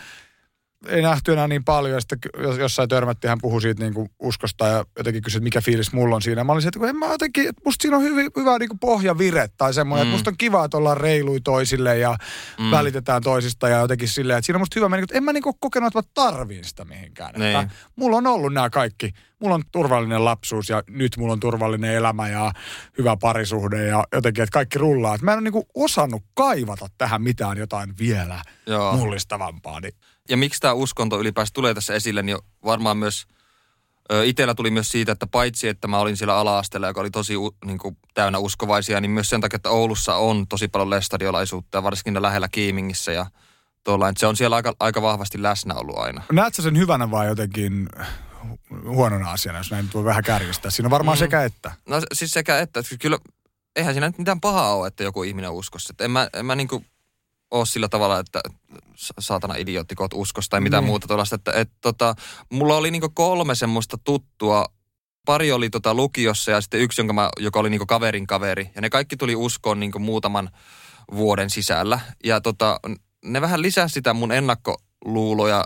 [0.88, 1.94] ei nähty enää niin paljon.
[1.94, 2.20] Ja sitten
[2.60, 6.16] jossain törmättiin, hän puhui siitä niin kuin uskosta ja jotenkin kysyi, että mikä fiilis mulla
[6.16, 6.44] on siinä.
[6.44, 8.80] Mä olisin, että kun en mä jotenkin, että musta siinä on hyvin, hyvä niin kuin
[8.80, 10.10] pohjavire tai semmoinen, mm.
[10.10, 12.16] että musta on kiva, että ollaan reilui toisille ja
[12.60, 12.72] mm.
[12.72, 15.44] välitetään toisista ja jotenkin silleen, että siinä on musta hyvä mennä, että en mä niin
[15.44, 17.34] kuin kokenut, että mä tarviin sitä mihinkään.
[17.38, 17.60] Niin.
[17.60, 19.14] Että mulla on ollut nämä kaikki.
[19.40, 22.52] Mulla on turvallinen lapsuus ja nyt mulla on turvallinen elämä ja
[22.98, 25.16] hyvä parisuhde ja jotenkin, että kaikki rullaa.
[25.16, 28.98] Että mä en ole niin kuin osannut kaivata tähän mitään jotain vielä Joo.
[28.98, 29.80] mullistavampaa.
[29.80, 29.94] Niin
[30.32, 33.28] ja miksi tämä uskonto ylipäänsä tulee tässä esille, niin varmaan myös
[34.24, 37.34] itsellä tuli myös siitä, että paitsi että mä olin siellä ala-asteella, joka oli tosi
[37.66, 41.84] niin kuin, täynnä uskovaisia, niin myös sen takia, että Oulussa on tosi paljon lestadiolaisuutta ja
[41.84, 43.26] varsinkin lähellä Kiimingissä ja
[43.84, 46.24] tuolla, että se on siellä aika, aika vahvasti läsnä ollut aina.
[46.32, 47.90] Näetkö sen hyvänä vai jotenkin
[48.86, 50.72] huonona asiana, jos näin voi vähän kärjistää?
[50.72, 51.20] Siinä on varmaan mm.
[51.20, 51.72] sekä että.
[51.90, 52.80] No siis sekä että.
[52.80, 53.18] että kyllä
[53.76, 55.92] eihän siinä mitään pahaa ole, että joku ihminen uskossa.
[55.92, 56.84] Että en mä, en mä niinku
[57.52, 58.42] ole sillä tavalla, että
[59.20, 60.88] saatana idioottikot uskosta tai mitään mm.
[60.88, 61.36] muuta tuollaista.
[61.36, 62.16] Että, et, tota,
[62.52, 64.66] mulla oli niinku kolme semmoista tuttua.
[65.26, 68.70] Pari oli tota lukiossa ja sitten yksi, jonka mä, joka oli niinku kaverin kaveri.
[68.76, 70.50] Ja ne kaikki tuli uskoon niinku muutaman
[71.16, 72.00] vuoden sisällä.
[72.24, 72.80] Ja tota,
[73.26, 75.64] ne vähän lisäsi sitä mun ennakkoluuloja,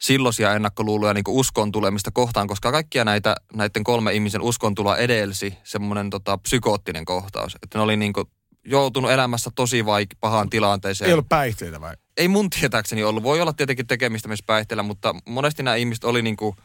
[0.00, 5.54] silloisia ennakkoluuloja niin uskon tulemista kohtaan, koska kaikkia näitä, näiden kolme ihmisen uskon tuloa edelsi
[5.64, 7.56] semmoinen tota, psykoottinen kohtaus.
[7.62, 8.26] Että ne oli niin kuin
[8.66, 11.08] joutunut elämässä tosi vaik- pahaan tilanteeseen.
[11.08, 11.94] Ei ollut päihteitä vai?
[12.16, 13.22] Ei mun tietääkseni ollut.
[13.22, 16.56] Voi olla tietenkin tekemistä myös päihteillä, mutta monesti nämä ihmiset oli niin kuin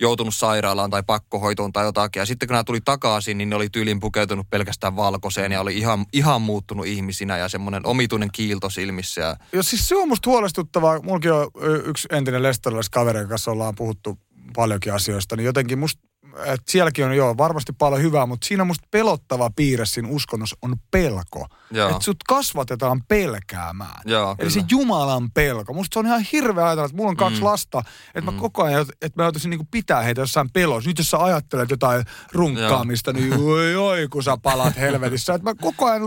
[0.00, 2.20] joutunut sairaalaan tai pakkohoitoon tai jotakin.
[2.20, 5.78] Ja sitten kun nämä tuli takaisin, niin ne oli tyylin pukeutunut pelkästään valkoiseen ja oli
[5.78, 9.20] ihan, ihan muuttunut ihmisinä ja semmoinen omituinen kiilto silmissä.
[9.20, 9.36] Ja...
[9.52, 11.02] ja siis se on musta huolestuttavaa.
[11.02, 11.50] Mullakin on
[11.84, 14.18] yksi entinen lestalaiskaveri, kanssa ollaan puhuttu
[14.56, 16.02] paljonkin asioista, niin jotenkin musta
[16.38, 20.76] että sielläkin on joo varmasti paljon hyvää, mutta siinä musta pelottava piirre siinä uskonnossa on
[20.90, 21.46] pelko.
[21.70, 24.00] Että sut kasvatetaan pelkäämään.
[24.04, 24.50] Joo, Eli kyllä.
[24.50, 25.72] se Jumalan pelko.
[25.72, 27.44] Musta se on ihan hirveä ajatella, että mulla on kaksi mm.
[27.44, 27.82] lasta,
[28.14, 28.34] että mm.
[28.34, 30.90] mä koko ajan, että mä joutuisin niinku pitää heitä jossain pelossa.
[30.90, 33.20] Nyt jos sä ajattelet jotain runkkaamista, joo.
[33.20, 35.34] niin oi, oi kun sä palat helvetissä.
[35.34, 36.02] Että mä koko ajan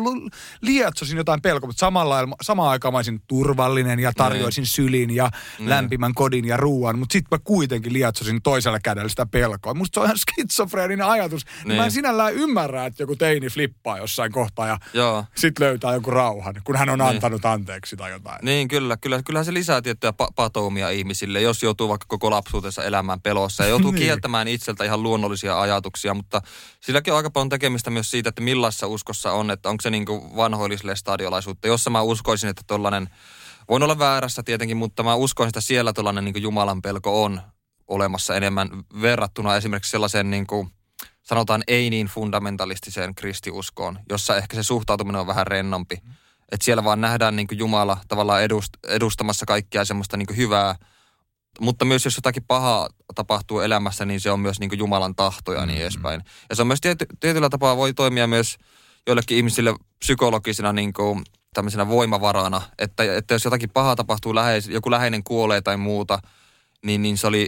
[0.61, 4.67] lietsosin jotain pelkoa, mutta samalla, samaan aikaan mä olisin turvallinen ja tarjoisin niin.
[4.67, 5.69] sylin ja niin.
[5.69, 9.73] lämpimän kodin ja ruoan, mutta sitten mä kuitenkin lietsosin toisella kädellä sitä pelkoa.
[9.73, 11.45] Musta se on ihan skitsofreeninen ajatus.
[11.65, 11.77] Niin.
[11.77, 16.61] Mä en sinällään ymmärrä, että joku teini flippaa jossain kohtaa ja sitten löytää joku rauhan,
[16.63, 17.09] kun hän on niin.
[17.09, 18.39] antanut anteeksi tai jotain.
[18.41, 18.97] Niin, kyllä.
[18.97, 23.63] kyllä kyllähän se lisää tiettyjä pa- patoumia ihmisille, jos joutuu vaikka koko lapsuutensa elämään pelossa
[23.63, 24.01] ja joutuu niin.
[24.01, 26.41] kieltämään itseltä ihan luonnollisia ajatuksia, mutta
[26.79, 30.05] silläkin on aika paljon tekemistä myös siitä, että millaisessa uskossa on, että onko se niin
[30.05, 33.09] kuin vanhoilliselle stadiolaisuutta, jossa mä uskoisin, että tuollainen
[33.69, 37.41] Voin olla väärässä tietenkin, mutta mä uskon, että siellä tuollainen niin Jumalan pelko on
[37.87, 38.69] olemassa enemmän
[39.01, 40.69] verrattuna esimerkiksi sellaiseen niin kuin,
[41.23, 45.95] sanotaan ei niin fundamentalistiseen kristiuskoon, jossa ehkä se suhtautuminen on vähän rennompi.
[46.03, 46.11] Mm.
[46.51, 50.75] Että siellä vaan nähdään niin kuin Jumala tavallaan edust, edustamassa kaikkia semmoista niin kuin hyvää,
[51.59, 55.53] mutta myös jos jotakin pahaa tapahtuu elämässä, niin se on myös niin kuin Jumalan tahto
[55.53, 55.81] ja niin mm-hmm.
[55.81, 56.21] edespäin.
[56.49, 58.57] Ja se on myös tiety, tietyllä tapaa voi toimia myös
[59.07, 61.23] joillekin ihmisille psykologisena niin kuin
[61.53, 66.19] tämmöisenä voimavarana, että, että jos jotakin pahaa tapahtuu, läheis, joku läheinen kuolee tai muuta,
[66.85, 67.47] niin, niin se oli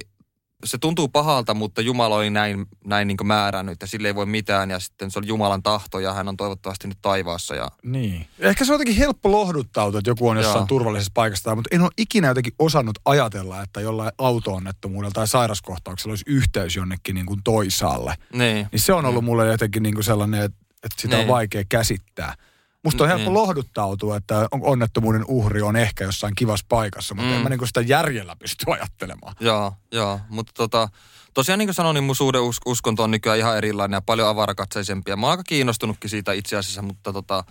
[0.65, 4.69] se tuntuu pahalta, mutta Jumala oli näin, näin niin määrännyt, että sille ei voi mitään
[4.69, 7.55] ja sitten se oli Jumalan tahto ja hän on toivottavasti nyt taivaassa.
[7.55, 7.67] Ja...
[7.83, 8.27] Niin.
[8.39, 10.65] Ehkä se on jotenkin helppo lohduttautua, että joku on jossain Joo.
[10.65, 16.25] turvallisessa paikassa, mutta en ole ikinä jotenkin osannut ajatella, että jollain auto-onnettomuudella tai sairaskohtauksella olisi
[16.27, 18.15] yhteys jonnekin niin kuin toisaalle.
[18.33, 18.67] Niin.
[18.71, 19.25] niin se on ollut niin.
[19.25, 21.21] mulle jotenkin niin kuin sellainen, että, että sitä niin.
[21.21, 22.33] on vaikea käsittää.
[22.83, 23.33] Musta on helppo niin.
[23.33, 27.35] lohduttautua, että onnettomuuden uhri on ehkä jossain kivassa paikassa, mutta mm.
[27.35, 29.35] en mä niin sitä järjellä pysty ajattelemaan.
[29.39, 30.19] Joo, joo.
[30.29, 30.89] Mutta tota,
[31.33, 35.15] tosiaan niin kuin sanoin, niin mun suhde uskonto on nykyään ihan erilainen ja paljon avarakatseisempi.
[35.15, 37.43] Mä oon aika kiinnostunutkin siitä itse asiassa, mutta tota,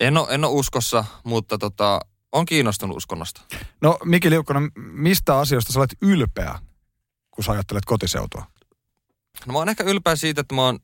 [0.00, 2.00] en, ole, en ole uskossa, mutta tota,
[2.32, 3.40] on kiinnostunut uskonnosta.
[3.80, 6.58] No Miki Liukkonen, mistä asioista sä olet ylpeä,
[7.30, 8.46] kun sä ajattelet kotiseutua?
[9.46, 10.78] No mä oon ehkä ylpeä siitä, että mä oon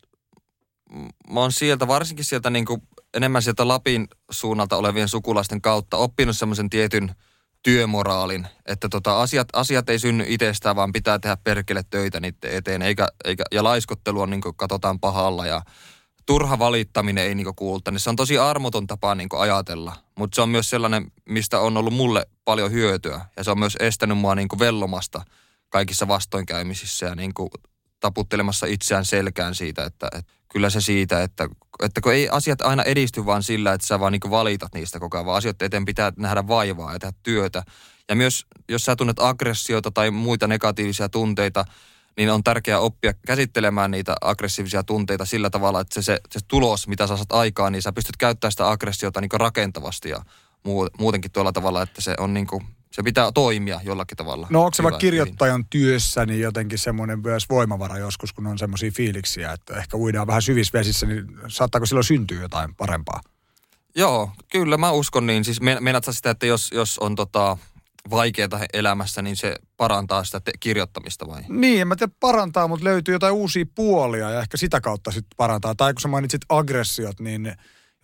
[1.31, 2.83] mä oon sieltä, varsinkin sieltä niin kuin
[3.17, 7.15] enemmän sieltä Lapin suunnalta olevien sukulaisten kautta oppinut semmoisen tietyn
[7.63, 12.83] työmoraalin, että tota, asiat, asiat ei synny itsestään, vaan pitää tehdä perkele töitä niiden eteen,
[12.83, 15.63] eikä, eikä, ja laiskottelu on niin kuin katsotaan pahalla ja
[16.27, 18.01] turha valittaminen ei niin kuulu tänne.
[18.01, 21.95] Se on tosi armoton tapa niin ajatella, mutta se on myös sellainen, mistä on ollut
[21.95, 23.21] mulle paljon hyötyä.
[23.37, 25.23] Ja se on myös estänyt mua niin vellomasta
[25.69, 27.33] kaikissa vastoinkäymisissä ja niin
[28.01, 31.49] taputtelemassa itseään selkään siitä, että, että kyllä se siitä, että,
[31.83, 35.17] että kun ei asiat aina edisty vaan sillä, että sä vaan niin valitat niistä koko
[35.17, 37.63] ajan, vaan asioiden eteen pitää nähdä vaivaa ja tehdä työtä.
[38.09, 41.65] Ja myös, jos sä tunnet aggressiota tai muita negatiivisia tunteita,
[42.17, 46.89] niin on tärkeää oppia käsittelemään niitä aggressiivisia tunteita sillä tavalla, että se, se, se tulos,
[46.89, 50.21] mitä sä saat aikaan, niin sä pystyt käyttämään sitä aggressiota niin rakentavasti ja
[50.99, 52.67] muutenkin tuolla tavalla, että se on niin kuin,
[52.97, 54.47] se pitää toimia jollakin tavalla.
[54.51, 58.91] No onko se vaikka kirjoittajan työssä niin jotenkin semmoinen myös voimavara joskus, kun on semmoisia
[58.91, 63.21] fiiliksiä, että ehkä uidaan vähän syvissä vesissä, niin saattaako silloin syntyä jotain parempaa?
[63.97, 65.45] Joo, kyllä mä uskon niin.
[65.45, 67.59] Siis meinaat sitä, että jos, jos on tota,
[68.11, 71.43] vaikeaa elämässä, niin se parantaa sitä te- kirjoittamista vai?
[71.49, 75.37] Niin, en mä tiedä parantaa, mutta löytyy jotain uusia puolia ja ehkä sitä kautta sitten
[75.37, 75.75] parantaa.
[75.75, 77.57] Tai kun sä mainitsit aggressiot, niin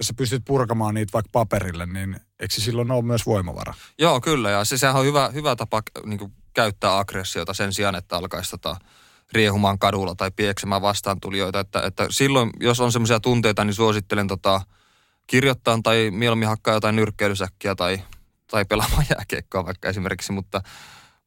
[0.02, 3.74] jos sä pystyt purkamaan niitä vaikka paperille, niin eikö silloin ole myös voimavara?
[3.98, 4.50] Joo, kyllä.
[4.50, 8.50] Ja se, sehän on hyvä, hyvä tapa niin kuin käyttää aggressiota sen sijaan, että alkaisi
[8.50, 8.76] tota,
[9.32, 11.60] riehumaan kadulla tai pieksemään vastaantulijoita.
[11.60, 14.60] Että, että silloin, jos on semmoisia tunteita, niin suosittelen tota,
[15.26, 18.02] kirjoittaa tai mieluummin hakkaa jotain nyrkkeilysäkkiä tai,
[18.50, 20.60] tai pelaamaan jääkiekkoa vaikka esimerkiksi, mutta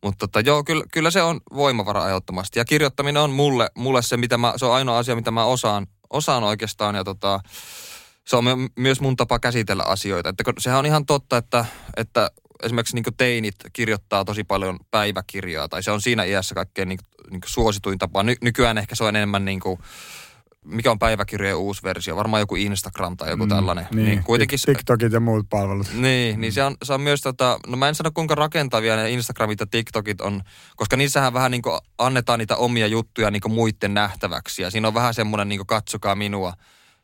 [0.04, 2.60] mutta tota, joo, kyllä, kyllä se on voimavara aiottomasti.
[2.60, 5.88] Ja kirjoittaminen on mulle, mulle se, mitä mä, se on ainoa asia, mitä mä osaan,
[6.10, 6.96] osaan oikeastaan.
[6.96, 7.40] Ja tota,
[8.28, 10.30] se on myös mun tapa käsitellä asioita.
[10.30, 11.66] Että sehän on ihan totta, että,
[11.98, 12.32] että
[12.64, 17.00] esimerkiksi niin teinit kirjoittaa tosi paljon päiväkirjaa, tai se on siinä iässä kaikkein niin,
[17.32, 18.24] niin suosituin tapa.
[18.24, 19.80] Ny, nykyään ehkä se on enemmän niin kuin,
[20.66, 23.88] mikä on päiväkirjojen uusi versio, varmaan joku Instagram tai joku mm, tällainen.
[23.92, 25.88] Niin, niin kuitenkin, TikTokit ja muut palvelut.
[25.94, 29.10] Niin, niin se, on, se on myös, tota, no mä en sano kuinka rakentavia ne
[29.10, 30.42] Instagramit ja TikTokit on,
[30.76, 31.62] koska niissähän vähän niin
[31.98, 34.62] annetaan niitä omia juttuja niin muiden nähtäväksi.
[34.62, 36.54] Ja siinä on vähän semmoinen niin katsokaa minua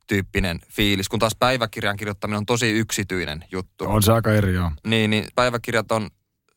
[0.08, 3.86] tyyppinen fiilis, kun taas päiväkirjan kirjoittaminen on tosi yksityinen juttu.
[3.88, 4.72] On se aika eri, joo.
[4.88, 6.10] Niin, niin päiväkirjat on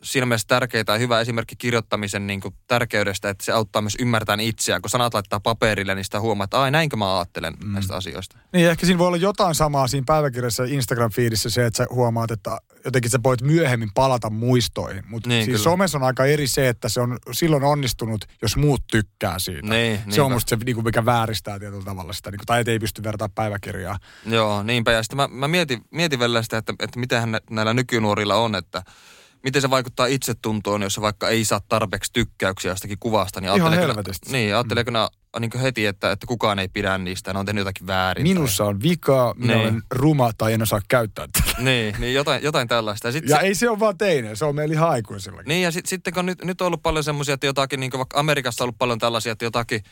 [0.05, 4.41] siinä mielessä tärkeitä ja hyvä esimerkki kirjoittamisen niin kuin tärkeydestä, että se auttaa myös ymmärtämään
[4.41, 4.83] itseään.
[4.83, 7.73] Kun sanat laittaa paperille, niin sitä huomaa, että ai näinkö mä ajattelen mm.
[7.73, 8.39] näistä asioista.
[8.53, 12.59] Niin, ehkä siinä voi olla jotain samaa siinä päiväkirjassa Instagram-fiidissä se, että sä huomaat, että
[12.85, 15.05] jotenkin sä voit myöhemmin palata muistoihin.
[15.09, 15.65] Mutta niin, siis kyllä.
[15.65, 19.69] somessa on aika eri se, että se on silloin onnistunut, jos muut tykkää siitä.
[19.69, 22.65] Niin, se on musta se, niin kuin mikä vääristää tietyllä tavalla sitä, niin kuin, tai
[22.67, 23.99] ei pysty vertaa päiväkirjaa.
[24.27, 24.93] Joo, niinpä.
[24.93, 28.83] Ja sitten mä, mä mietin, mietin vielä sitä, että, että miten näillä nykynuorilla on, että
[29.45, 33.41] miten se vaikuttaa itsetuntoon, jos vaikka ei saa tarpeeksi tykkäyksiä jostakin kuvasta.
[33.41, 34.33] Niin Ihan helvetisti.
[34.33, 35.41] Niin, ajatteleeko mm.
[35.41, 38.23] niin heti, että, että kukaan ei pidä niistä, ne on tehnyt jotakin väärin.
[38.23, 38.71] Minussa tai...
[38.71, 39.63] on vika, minä niin.
[39.63, 41.63] olen ruma tai en osaa käyttää tätä.
[41.63, 43.09] Niin, niin jotain, jotain tällaista.
[43.09, 43.43] Ja, sit ja se...
[43.43, 45.49] ei se ole vaan teinen, se on meillä ihan aikuisillakin.
[45.49, 48.21] Niin, ja sitten sit, kun nyt, nyt on ollut paljon semmoisia, että jotakin, niin vaikka
[48.21, 49.83] Amerikassa on ollut paljon tällaisia, että jotakin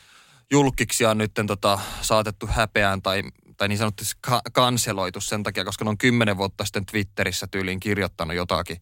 [0.51, 3.23] julkiksi on nyt tota, saatettu häpeään tai,
[3.57, 7.81] tai niin sanottu ka- kanseloitu sen takia, koska ne on kymmenen vuotta sitten Twitterissä tyyliin
[7.81, 8.77] kirjoittanut jotakin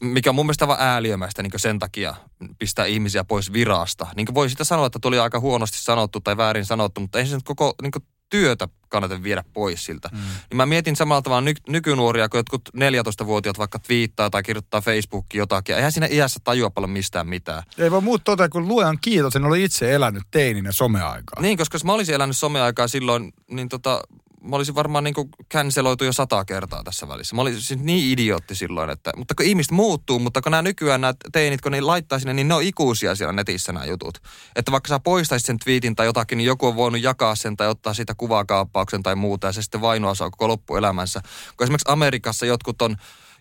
[0.00, 2.14] mikä on mun mielestä vaan ääliömäistä niin sen takia
[2.58, 4.06] pistää ihmisiä pois virasta.
[4.16, 7.34] Niin voi sitä sanoa, että tuli aika huonosti sanottu tai väärin sanottu, mutta ei se
[7.34, 7.92] nyt koko niin
[8.30, 10.08] työtä kannata viedä pois siltä.
[10.12, 10.18] Mm.
[10.18, 15.38] Niin mä mietin samalla tavalla ny- nykynuoria, kun jotkut 14-vuotiaat vaikka twiittaa tai kirjoittaa Facebookiin
[15.38, 15.76] jotakin.
[15.76, 17.62] Eihän siinä iässä tajua paljon mistään mitään.
[17.78, 21.42] Ei voi muuta totea, kun luojan kiitos, en ole itse elänyt teininä someaikaa.
[21.42, 24.02] Niin, koska jos mä olisin elänyt someaikaa silloin, niin tota,
[24.44, 25.14] mä olisin varmaan niin
[25.52, 27.36] canceloitu jo sata kertaa tässä välissä.
[27.36, 31.00] Mä olisin siis niin idiootti silloin, että, mutta kun ihmiset muuttuu, mutta kun nämä nykyään
[31.00, 34.18] nämä teinit, kun ne laittaa sinne, niin ne on ikuisia siellä netissä nämä jutut.
[34.56, 37.68] Että vaikka sä poistaisit sen tweetin tai jotakin, niin joku on voinut jakaa sen tai
[37.68, 41.20] ottaa siitä kuvakaappauksen tai muuta ja se sitten vainoa saa koko loppuelämänsä.
[41.56, 42.96] Kun esimerkiksi Amerikassa jotkut on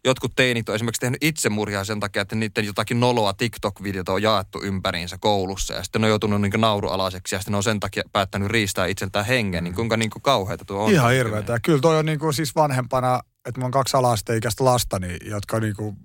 [0.05, 4.63] jotkut teinit on esimerkiksi tehnyt itsemurjaa sen takia, että niiden jotakin noloa TikTok-videota on jaettu
[4.63, 8.03] ympäriinsä koulussa ja sitten ne on joutunut niin naurualaiseksi ja sitten ne on sen takia
[8.11, 9.63] päättänyt riistää itseltään hengen.
[9.63, 10.91] Niin kuinka niin kuin kauheita tuo on?
[10.91, 11.59] Ihan hirveätä.
[11.59, 15.95] Kyllä toi on niin kuin siis vanhempana että mulla on kaksi alasteikäistä lastani, jotka niinku,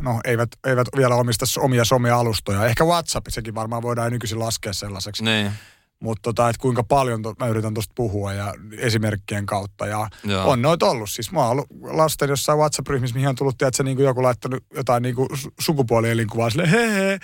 [0.00, 2.66] no, eivät, eivät vielä omista omia somea-alustoja.
[2.66, 5.24] Ehkä WhatsAppissakin varmaan voidaan nykyisin laskea sellaiseksi.
[5.24, 5.52] Niin.
[6.00, 9.86] Mutta tota, että kuinka paljon to, mä yritän tuosta puhua ja esimerkkien kautta.
[9.86, 10.50] Ja Joo.
[10.50, 11.10] on noita ollut.
[11.10, 15.02] Siis mä oon ollut lasten jossain WhatsApp-ryhmissä, mihin on tullut, että niin joku laittanut jotain
[15.02, 15.28] niin kuin
[15.60, 17.18] sukupuolielinkuvaa silleen, he he,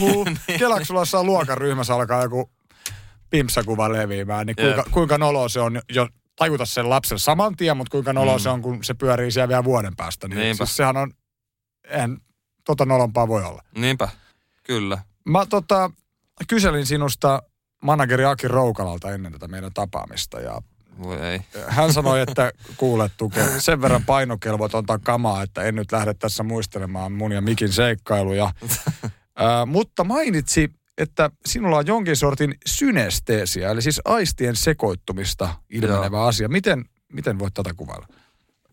[0.00, 0.26] uhu.
[0.58, 2.50] Kelaksulla jossain luokan ryhmässä alkaa joku
[3.30, 4.46] pimpsakuva leviämään.
[4.46, 8.32] Niin kuinka, kuinka nolo se on jo tajuta sen lapsen saman tien, mutta kuinka nolo
[8.32, 8.38] mm.
[8.38, 10.28] se on, kun se pyörii siellä vielä vuoden päästä.
[10.28, 11.12] Niin Siis sehän on,
[11.88, 12.20] en
[12.64, 13.62] tota nolompaa voi olla.
[13.78, 14.08] Niinpä,
[14.62, 14.98] kyllä.
[15.24, 15.90] Mä tota,
[16.48, 17.42] kyselin sinusta
[17.86, 20.62] manageri Aki Roukalalta ennen tätä meidän tapaamista ja
[21.02, 21.40] Voi ei.
[21.68, 27.12] Hän sanoi, että kuulet tukee sen verran painokelvotonta kamaa, että en nyt lähde tässä muistelemaan
[27.12, 28.52] mun ja Mikin seikkailuja.
[29.36, 36.26] Ää, mutta mainitsi, että sinulla on jonkin sortin synesteesiä, eli siis aistien sekoittumista ilmenevä Joo.
[36.26, 36.48] asia.
[36.48, 38.06] Miten, miten voit tätä kuvailla?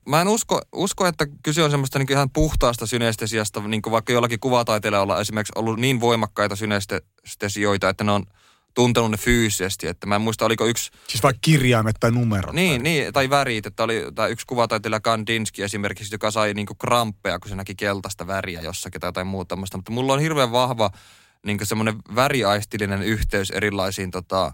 [0.08, 4.14] Mä en usko, usko että kyse on semmoista niin ihan puhtaasta synestesiasta, niin kuin vaikka
[4.14, 8.26] jollakin kuvataiteella esimerkiksi ollut niin voimakkaita synestesioita, että ne on
[8.74, 9.88] tuntenut ne fyysisesti.
[9.88, 10.92] Että mä en muista, oliko yksi...
[11.08, 12.56] Siis vaikka kirjaimet tai numerot.
[12.56, 13.66] Niin, tai, niin, tai värit.
[13.66, 18.28] Että oli tai yksi kuvataiteilija Kandinsky esimerkiksi, joka sai niin kramppeja, kun se näki keltaista
[18.28, 19.78] väriä jossakin tai jotain muuta tämmöistä.
[19.78, 20.92] Mutta mulla on hirveän vahva
[21.46, 24.54] niin semmoinen väriaistillinen yhteys erilaisiin tota,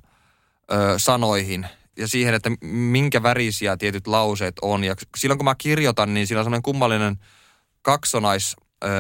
[0.72, 1.68] ö, sanoihin–
[2.00, 4.84] ja siihen, että minkä värisiä tietyt lauseet on.
[4.84, 7.18] Ja silloin kun mä kirjoitan, niin siinä on semmoinen kummallinen
[7.82, 8.56] kaksonais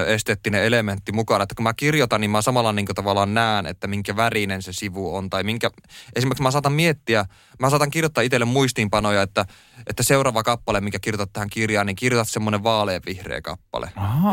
[0.08, 1.44] esteettinen elementti mukana.
[1.44, 5.16] Että kun mä kirjoitan, niin mä samalla niin tavallaan näen, että minkä värinen se sivu
[5.16, 5.30] on.
[5.30, 5.70] Tai minkä,
[6.16, 7.26] esimerkiksi mä saatan miettiä,
[7.60, 9.46] mä saatan kirjoittaa itselle muistiinpanoja, että,
[9.88, 13.92] että seuraava kappale, mikä kirjoitat tähän kirjaan, niin kirjoitat semmoinen vaaleanvihreä kappale.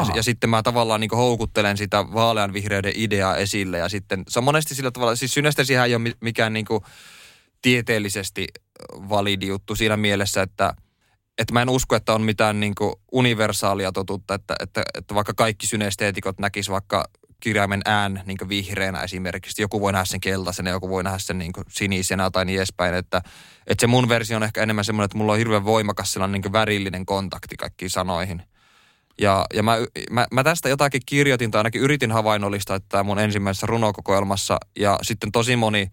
[0.09, 3.79] Ja, ja, sitten mä tavallaan niin houkuttelen sitä vaaleanvihreyden ideaa esille.
[3.79, 6.83] Ja sitten se on monesti sillä tavalla, siis synestesihän ei ole mikään niin kuin,
[7.63, 8.47] tieteellisesti
[9.09, 10.75] validi juttu siinä mielessä, että,
[11.39, 15.35] että mä en usko, että on mitään niin kuin universaalia totuutta, että, että, että vaikka
[15.35, 17.05] kaikki synesteetikot näkisivät vaikka
[17.41, 19.63] kirjaimen ään niin vihreänä esimerkiksi.
[19.63, 22.95] Joku voi nähdä sen keltaisena, joku voi nähdä sen niin sinisenä tai niin edespäin.
[22.95, 23.23] Että,
[23.67, 26.53] että se mun versio on ehkä enemmän semmoinen, että mulla on hirveän voimakas sellainen niin
[26.53, 28.43] värillinen kontakti kaikkiin sanoihin.
[29.21, 29.77] Ja, ja mä,
[30.11, 34.59] mä, mä, tästä jotakin kirjoitin tai ainakin yritin havainnollista, että mun ensimmäisessä runokokoelmassa.
[34.79, 35.91] Ja sitten tosi moni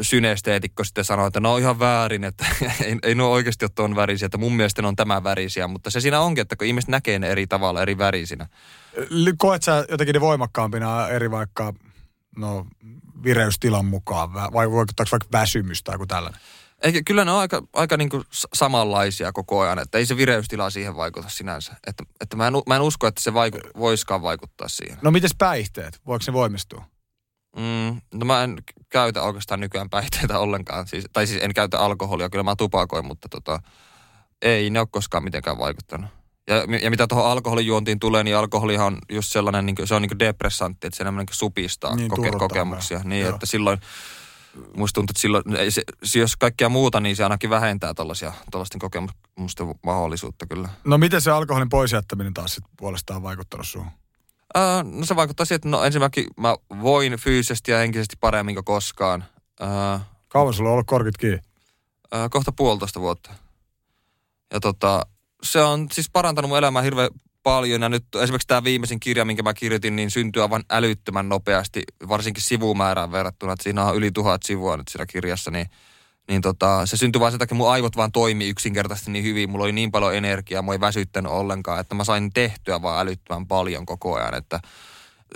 [0.00, 2.46] synesteetikko sitten sanoi, että no on ihan väärin, että
[2.84, 5.90] ei, ei nuo oikeasti ole tuon värisiä, että mun mielestä ne on tämän värisiä, mutta
[5.90, 8.46] se siinä onkin, että kun ihmiset näkee ne eri tavalla, eri värisinä.
[9.38, 11.74] Koet sä jotenkin ne voimakkaampina eri vaikka
[12.36, 12.66] no,
[13.24, 16.40] vireystilan mukaan, vai vaikuttaako vaikka väsymys tai joku tällainen?
[16.82, 20.70] Eikä, kyllä ne on aika, aika niin kuin samanlaisia koko ajan, että ei se vireystila
[20.70, 21.72] siihen vaikuta sinänsä.
[21.86, 24.98] Että, että mä, en, mä en usko, että se vaiku, voiskaan vaikuttaa siihen.
[25.02, 26.00] No mites päihteet?
[26.06, 26.84] Voiko se voimistua?
[27.56, 28.56] Mm, no mä en
[28.88, 30.86] käytä oikeastaan nykyään päihteitä ollenkaan.
[30.86, 33.62] Siis, tai siis en käytä alkoholia, kyllä mä tupakoin, mutta tota,
[34.42, 36.10] ei ne ole koskaan mitenkään vaikuttanut.
[36.46, 40.02] Ja, ja mitä tuohon alkoholijuontiin tulee, niin alkoholihan on just sellainen, niin kuin, se on
[40.02, 43.00] niin kuin depressantti, että se enemmän niin supistaa niin, koke- kokemuksia.
[43.04, 43.34] Niin, Joo.
[43.34, 43.80] että silloin,
[44.76, 45.82] musta tuntuu, että silloin, ei se,
[46.18, 50.68] jos kaikkea muuta, niin se ainakin vähentää tällaisten kokemusten mahdollisuutta kyllä.
[50.84, 53.90] No miten se alkoholin poisjättäminen taas sit puolestaan vaikuttanut suhun?
[54.56, 58.64] Öö, no se vaikuttaa siihen, että no ensinnäkin mä voin fyysisesti ja henkisesti paremmin kuin
[58.64, 59.24] koskaan.
[59.60, 59.68] Öö,
[60.28, 61.38] Kauan sulla on ollut korkit kiinni?
[62.14, 63.30] Öö, kohta puolitoista vuotta.
[64.52, 65.06] Ja tota,
[65.42, 67.10] se on siis parantanut mun elämää hirveän
[67.42, 67.82] paljon.
[67.82, 72.42] Ja nyt esimerkiksi tämä viimeisin kirja, minkä mä kirjoitin, niin syntyy aivan älyttömän nopeasti, varsinkin
[72.42, 73.52] sivumäärään verrattuna.
[73.52, 75.66] Että siinä on yli tuhat sivua nyt siinä kirjassa, niin–
[76.28, 79.50] niin tota, se syntyi vain sen takia, mun aivot vaan toimi yksinkertaisesti niin hyvin.
[79.50, 83.46] Mulla oli niin paljon energiaa, mua ei väsyttänyt ollenkaan, että mä sain tehtyä vaan älyttömän
[83.46, 84.34] paljon koko ajan.
[84.34, 84.60] Että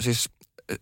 [0.00, 0.30] siis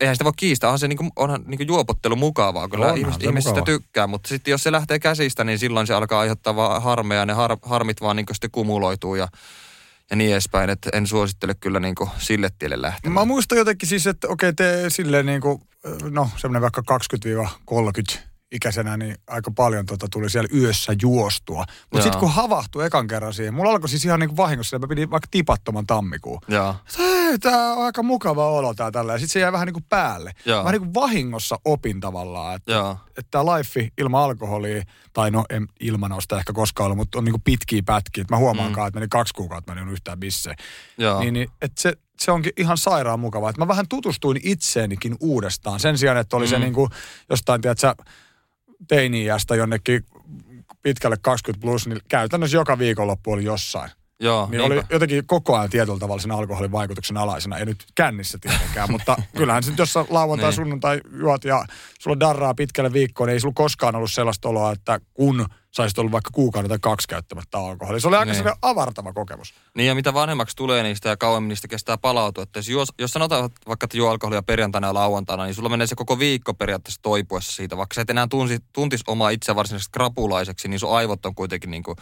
[0.00, 3.48] eihän sitä voi kiistää, onhan se niinku, onhan niinku juopottelu mukavaa, kyllä onhan ihmiset, ihmiset
[3.48, 7.20] sitä tykkää, mutta sitten jos se lähtee käsistä, niin silloin se alkaa aiheuttaa vaan harmeja,
[7.20, 9.28] ja ne har, harmit vaan niinku sitten kumuloituu ja
[10.10, 13.10] ja niin edespäin, että en suosittele kyllä niin kuin sille tielle lähteä.
[13.10, 15.62] Mä muistan jotenkin siis, että okei, te silleen niin kuin,
[16.10, 16.82] no semmoinen vaikka
[18.16, 18.18] 20-30
[18.52, 21.64] ikäisenä niin aika paljon tota tuli siellä yössä juostua.
[21.82, 24.86] Mutta sitten kun havahtui ekan kerran siihen, mulla alkoi siis ihan niin kuin vahingossa, että
[24.86, 26.40] mä pidin vaikka tipattoman tammikuun.
[27.40, 29.12] Tämä on aika mukava olo tää tällä.
[29.12, 30.32] Ja sitten se jäi vähän niin kuin päälle.
[30.44, 30.64] Joo.
[30.64, 32.72] Mä niin kuin vahingossa opin tavallaan, että,
[33.08, 37.24] että tämä life ilman alkoholia, tai no en ilman sitä ehkä koskaan ollut, mutta on
[37.24, 38.24] niin kuin pitkiä pätkiä.
[38.30, 38.88] Mä huomaankaan, mm.
[38.88, 40.56] että meni kaksi kuukautta, mä en yhtään bisseen.
[41.20, 43.50] Niin, niin, että se, se onkin ihan sairaan mukavaa.
[43.50, 45.80] Että mä vähän tutustuin itseenikin uudestaan.
[45.80, 46.50] Sen sijaan, että oli mm.
[46.50, 46.90] se niin kuin
[47.30, 47.94] jostain, tiedätkö,
[48.88, 50.06] teini-iästä jonnekin
[50.82, 53.90] pitkälle 20 plus, niin käytännössä joka viikonloppu oli jossain.
[54.20, 57.58] Joo, niin oli jotenkin koko ajan tietyllä tavalla sen alkoholin vaikutuksen alaisena.
[57.58, 60.56] Ei nyt kännissä tietenkään, mutta kyllähän sitten jos lauantai, niin.
[60.56, 61.64] sunnuntai juot ja
[62.00, 66.12] sulla darraa pitkälle viikkoon, niin ei sulla koskaan ollut sellaista oloa, että kun saisit ollut
[66.12, 68.00] vaikka kuukauden tai kaksi käyttämättä alkoholia.
[68.00, 68.44] Se oli aika niin.
[68.62, 69.54] avartava kokemus.
[69.74, 72.42] Niin ja mitä vanhemmaksi tulee niistä ja kauemmin niistä kestää palautua.
[72.42, 75.94] Että jos, jos sanotaan vaikka, että juo alkoholia perjantaina ja lauantaina, niin sulla menee se
[75.94, 77.76] koko viikko periaatteessa toipuessa siitä.
[77.76, 81.70] Vaikka sä et enää tunsi, tuntis omaa itse varsinaisesti krapulaiseksi, niin sun aivot on kuitenkin
[81.70, 81.96] niin kuin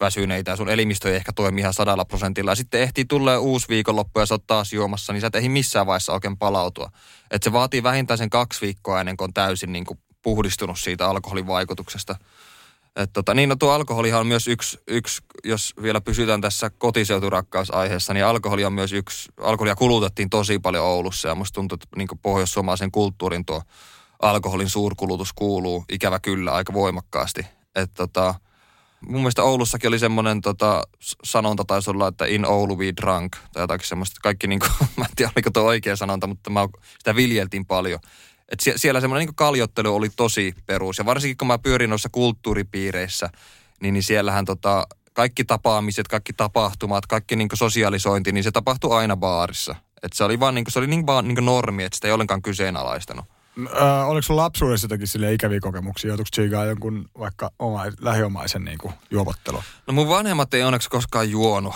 [0.00, 2.50] väsyneitä ja sun elimistö ei ehkä toimi ihan sadalla prosentilla.
[2.50, 5.48] Ja sitten ehtii tulla uusi viikonloppu ja sä oot taas juomassa, niin sä et ehdi
[5.48, 6.90] missään vaiheessa oikein palautua.
[7.30, 11.08] Et se vaatii vähintään sen kaksi viikkoa ennen kuin on täysin niin kuin puhdistunut siitä
[11.08, 12.16] alkoholin vaikutuksesta.
[12.96, 18.14] Et tota, niin no tuo alkoholihan on myös yksi, yksi, jos vielä pysytään tässä kotiseuturakkausaiheessa,
[18.14, 22.08] niin alkoholi on myös yksi, alkoholia kulutettiin tosi paljon Oulussa ja musta tuntuu, että niin
[22.22, 23.62] pohjois-suomalaisen kulttuurin tuo
[24.22, 27.46] alkoholin suurkulutus kuuluu ikävä kyllä aika voimakkaasti.
[27.74, 28.34] Et tota,
[29.00, 30.82] Mun mielestä Oulussakin oli semmoinen tota,
[31.24, 33.36] sanonta taisi olla, että in Oulu we drunk.
[33.52, 34.20] Tai jotakin semmoista.
[34.22, 36.68] Kaikki niin kuin, mä en tiedä oliko tuo oikea sanonta, mutta mä,
[36.98, 38.00] sitä viljeltiin paljon.
[38.50, 40.98] Et sie, siellä semmoinen niin kaljottelu oli tosi perus.
[40.98, 43.30] Ja varsinkin kun mä pyörin noissa kulttuuripiireissä,
[43.80, 49.16] niin, niin siellähän tota, kaikki tapaamiset, kaikki tapahtumat, kaikki niin sosialisointi, niin se tapahtui aina
[49.16, 49.74] baarissa.
[50.02, 52.12] Et se oli vaan niin kuin, se oli niin vaan niin normi, että sitä ei
[52.12, 53.24] ollenkaan kyseenalaistanut.
[53.58, 56.08] Äh, oliko sun lapsuudessa jotenkin sille ikäviä kokemuksia?
[56.08, 59.62] Joutuiko tsiigaa jonkun vaikka oma, lähiomaisen niin kuin, juopottelu?
[59.86, 61.74] No mun vanhemmat ei onneksi koskaan juonut.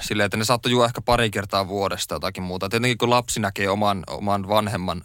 [0.00, 2.68] Silleen, että ne saattoi juoda ehkä pari kertaa vuodesta jotakin muuta.
[2.68, 5.04] Tietenkin kun lapsi näkee oman, oman vanhemman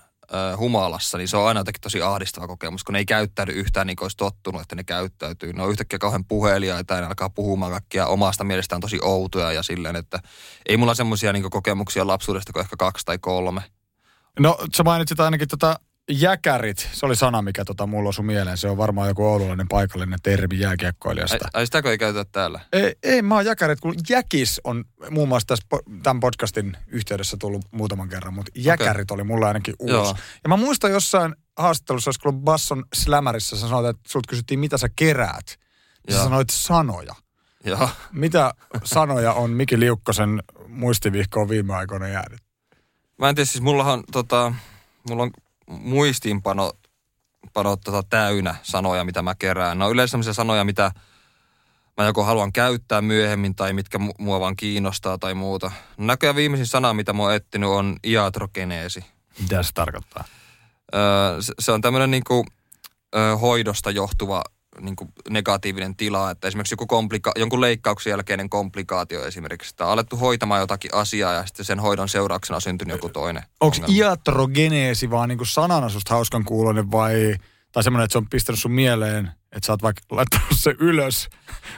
[0.57, 3.95] humalassa, niin se on aina jotenkin tosi ahdistava kokemus, kun ne ei käyttäydy yhtään niin
[3.95, 5.53] kuin olisi tottunut, että ne käyttäytyy.
[5.53, 9.63] Ne on yhtäkkiä kauhean puheliaita ja ne alkaa puhumaan kaikkia omasta mielestään tosi outoja ja
[9.63, 10.19] silleen, että
[10.65, 13.61] ei mulla semmoisia niin kokemuksia lapsuudesta kuin ehkä kaksi tai kolme.
[14.39, 15.79] No sä mainitsit ainakin tota
[16.09, 18.57] jäkärit, se oli sana, mikä tota mulla osui mieleen.
[18.57, 21.37] Se on varmaan joku oululainen paikallinen termi jääkiekkoilijasta.
[21.43, 22.59] Ai, ai sitäkö ei käytetä täällä?
[22.73, 25.67] Ei, ei mä oon jäkärit, kun jäkis on muun muassa tässä,
[26.03, 29.15] tämän podcastin yhteydessä tullut muutaman kerran, mutta jäkärit okay.
[29.15, 29.93] oli mulla ainakin uusi.
[29.93, 30.15] Joo.
[30.43, 34.77] Ja mä muistan jossain haastattelussa, olisiko ollut Basson Slammerissa, sä sanoit, että sut kysyttiin, mitä
[34.77, 35.59] sä keräät.
[36.07, 37.15] Ja sä sanoit sanoja.
[37.63, 37.89] Joo.
[38.11, 38.53] Mitä
[38.83, 42.39] sanoja on Miki Liukkosen muistivihkoon viime aikoina jäänyt?
[43.17, 44.53] Mä en tiedä, siis mullahan tota,
[45.09, 45.31] mulla on
[45.67, 46.71] muistiinpano
[47.53, 49.79] pano tota täynnä sanoja, mitä mä kerään.
[49.79, 50.91] Ne on yleensä sellaisia sanoja, mitä
[51.97, 55.71] mä joko haluan käyttää myöhemmin tai mitkä mua vaan kiinnostaa tai muuta.
[55.97, 59.05] Näköjään viimeisin sana, mitä mä oon etsinyt, on iatrogeneesi.
[59.41, 60.23] Mitä se tarkoittaa?
[60.95, 62.45] Öö, se, se on tämmöinen niinku,
[63.15, 64.43] öö, hoidosta johtuva
[64.81, 69.91] niin kuin negatiivinen tila, että esimerkiksi joku komplika- jonkun leikkauksen jälkeinen komplikaatio esimerkiksi, että on
[69.91, 75.09] alettu hoitamaan jotakin asiaa ja sitten sen hoidon seurauksena on syntynyt joku toinen Onko iatrogeneesi
[75.09, 77.35] vaan niin kuin sanana susta hauskan kuulonen vai,
[77.71, 81.29] tai semmoinen, että se on pistänyt sun mieleen, että sä oot vaikka laittanut se ylös,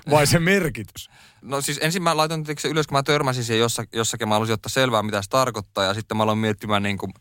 [0.10, 1.10] vai se merkitys?
[1.42, 4.54] No siis ensin mä laitan se ylös, kun mä törmäsin siihen jossakin, jossakin mä halusin
[4.54, 7.14] ottaa selvää, mitä se tarkoittaa, ja sitten mä aloin miettimään niin kuin,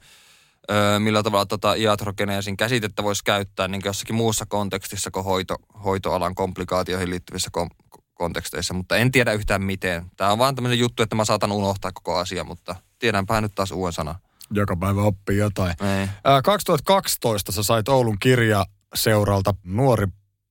[0.70, 6.34] öö, millä tavalla tota iatrogeneesin käsitettä voisi käyttää niin jossakin muussa kontekstissa kuin hoito, hoitoalan
[6.34, 7.70] komplikaatioihin liittyvissä kom-
[8.14, 10.10] konteksteissa, mutta en tiedä yhtään miten.
[10.16, 13.70] Tämä on vaan tämmöinen juttu, että mä saatan unohtaa koko asia, mutta tiedänpä nyt taas
[13.70, 14.14] uuden sanan.
[14.50, 15.74] Joka päivä oppii jotain.
[16.00, 16.08] Ei.
[16.44, 20.06] 2012 sä sait Oulun kirjaseuralta nuori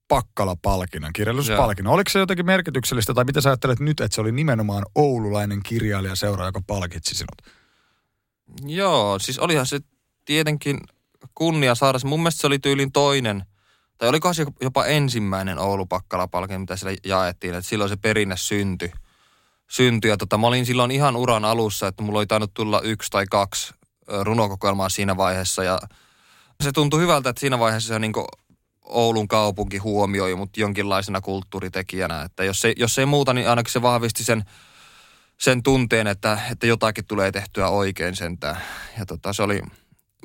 [0.07, 1.93] Pakkala-palkinnon, kirjallisuuspalkinnon.
[1.93, 6.45] Oliko se jotenkin merkityksellistä, tai mitä sä ajattelet nyt, että se oli nimenomaan oululainen kirjailijaseura,
[6.45, 7.55] joka palkitsi sinut?
[8.65, 9.79] Joo, siis olihan se
[10.27, 10.79] tietenkin
[11.35, 12.07] kunnia saada se.
[12.07, 13.45] Mun mielestä se oli tyylin toinen,
[13.97, 18.91] tai olikohan se jopa ensimmäinen Oulu Pakkala-palkinto, mitä siellä jaettiin, että silloin se perinne syntyi.
[19.67, 23.11] Syntyi, ja tota, mä olin silloin ihan uran alussa, että mulla oli tainnut tulla yksi
[23.11, 23.73] tai kaksi
[24.21, 25.79] runokokoelmaa siinä vaiheessa, ja
[26.63, 28.13] se tuntui hyvältä, että siinä vaiheessa se niin
[28.81, 33.81] Oulun kaupunki huomioi mut jonkinlaisena kulttuuritekijänä, että jos ei, jos ei muuta, niin ainakin se
[33.81, 34.43] vahvisti sen
[35.37, 38.57] sen tunteen, että, että jotakin tulee tehtyä oikein sentään.
[38.99, 39.61] Ja tota, se oli,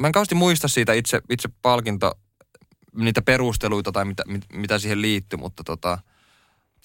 [0.00, 2.12] mä en kauheasti muista siitä itse, itse palkinto,
[2.96, 5.98] niitä perusteluita tai mitä, mit, mitä siihen liittyy, mutta tota,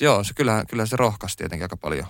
[0.01, 2.07] joo, se kyllähän, kyllähän se rohkaisi tietenkin aika paljon.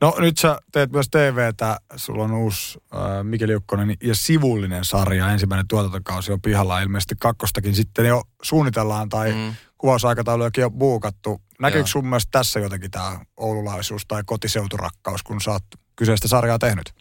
[0.00, 5.30] No nyt sä teet myös TVtä, sulla on uusi äh, Mikeli Ukkonen ja sivullinen sarja,
[5.30, 9.54] ensimmäinen tuotantokausi on pihalla, ilmeisesti kakkostakin sitten jo suunnitellaan tai mm.
[9.78, 11.40] kuvausaikataulujakin on buukattu.
[11.60, 15.64] Näkyykö sun mielestä tässä jotenkin tämä oululaisuus tai kotiseuturakkaus, kun sä oot
[15.96, 16.94] kyseistä sarjaa tehnyt?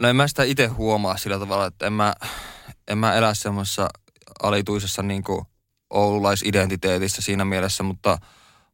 [0.00, 2.14] No en mä sitä itse huomaa sillä tavalla, että en mä,
[2.88, 3.88] en mä elä semmoisessa
[4.42, 5.24] alituisessa niin
[5.90, 8.18] oululaisidentiteetissä siinä mielessä, mutta,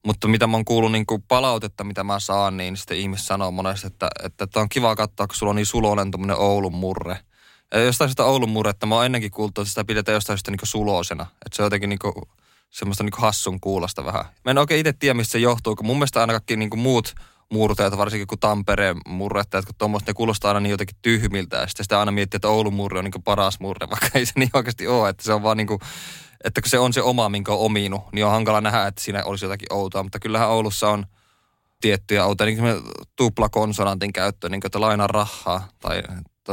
[0.06, 3.86] mutta mitä mä oon kuullut niin palautetta, mitä mä saan, niin sitten ihmiset sanoo monesti,
[3.86, 7.18] että, että, että on kiva katsoa, kun sulla on niin suloinen tuommoinen Oulun murre.
[7.74, 10.58] Ja jostain sitä Oulun murretta mä oon ennenkin kuultu, että sitä pidetään jostain sitä niin
[10.62, 11.26] sulosena.
[11.46, 12.14] Että se on jotenkin niin kuin
[12.70, 14.24] semmoista niin hassun kuulosta vähän.
[14.44, 17.14] Mä en oikein itse tiedä, mistä se johtuu, kun mun mielestä aina kaikki niin muut
[17.52, 21.56] murteet, varsinkin kun Tampereen murrettajat, kun tuommoista, ne kuulostaa aina niin jotenkin tyhmiltä.
[21.56, 24.32] Ja sitten sitä aina miettii, että Oulun murre on niin paras murre, vaikka ei se
[24.36, 25.08] niin oikeasti ole.
[25.08, 25.80] Että se on vaan niin kuin,
[26.44, 29.24] että kun se on se oma, minkä on ominut, niin on hankala nähdä, että siinä
[29.24, 30.02] olisi jotakin outoa.
[30.02, 31.06] Mutta kyllähän Oulussa on
[31.80, 32.82] tiettyjä outoja, niin kuin
[33.16, 36.02] tuplakonsonantin käyttö, niin kuin, että lainaa rahaa tai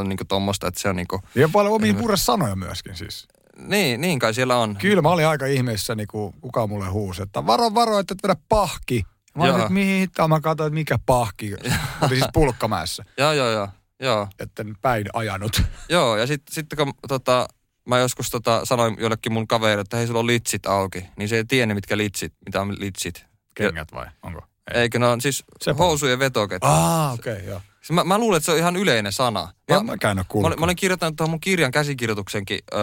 [0.04, 1.22] niin tuommoista, että se on niin kuin...
[1.36, 3.28] Ja paljon omia sanoja myöskin siis.
[3.58, 4.78] Niin, niin kai siellä on.
[4.78, 8.24] Kyllä mä olin aika ihmeessä, niin kuin kuka mulle huusi, että varo, varo, että et
[8.24, 9.04] vedä pahki.
[9.38, 11.54] Mä olin, että mihin mä katsoin, että mikä pahki.
[12.02, 13.06] Oli siis pulkkamäessä.
[13.18, 13.68] joo, joo, joo.
[14.00, 14.28] Joo.
[14.40, 15.62] Etten päin ajanut.
[15.90, 17.48] Joo, ja sitten sit, kun tota,
[17.88, 21.06] mä joskus tota, sanoin jollekin mun kaverille, että hei, sulla on litsit auki.
[21.18, 23.26] Niin se ei tiennyt, mitkä litsit, mitä on litsit.
[23.56, 24.06] Kengät vai?
[24.24, 24.42] Onko?
[24.74, 24.82] Ei.
[24.82, 26.64] Eikö ne on siis Se housujen vetoket.
[26.64, 27.62] Ah, okei, okay, joo.
[27.84, 29.42] Siis mä, mä luulen, että se on ihan yleinen sana.
[29.42, 32.78] Mä, Mä, mä, mä mä, olin- mä olin kirjoittanut tuohon mun kirjan käsikirjoituksenkin ö,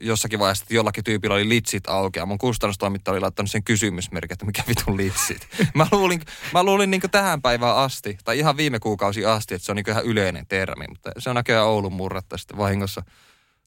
[0.00, 4.32] jossakin vaiheessa, että jollakin tyypillä oli litsit auki ja mun kustannustoimittaja oli laittanut sen kysymysmerkin,
[4.34, 5.48] että mikä vitun litsit.
[5.74, 6.20] mä luulin,
[6.52, 9.90] mä luulin niin tähän päivään asti, tai ihan viime kuukausi asti, että se on niin
[9.90, 13.02] ihan yleinen termi, mutta se on näköjään Oulun murretta sitten vahingossa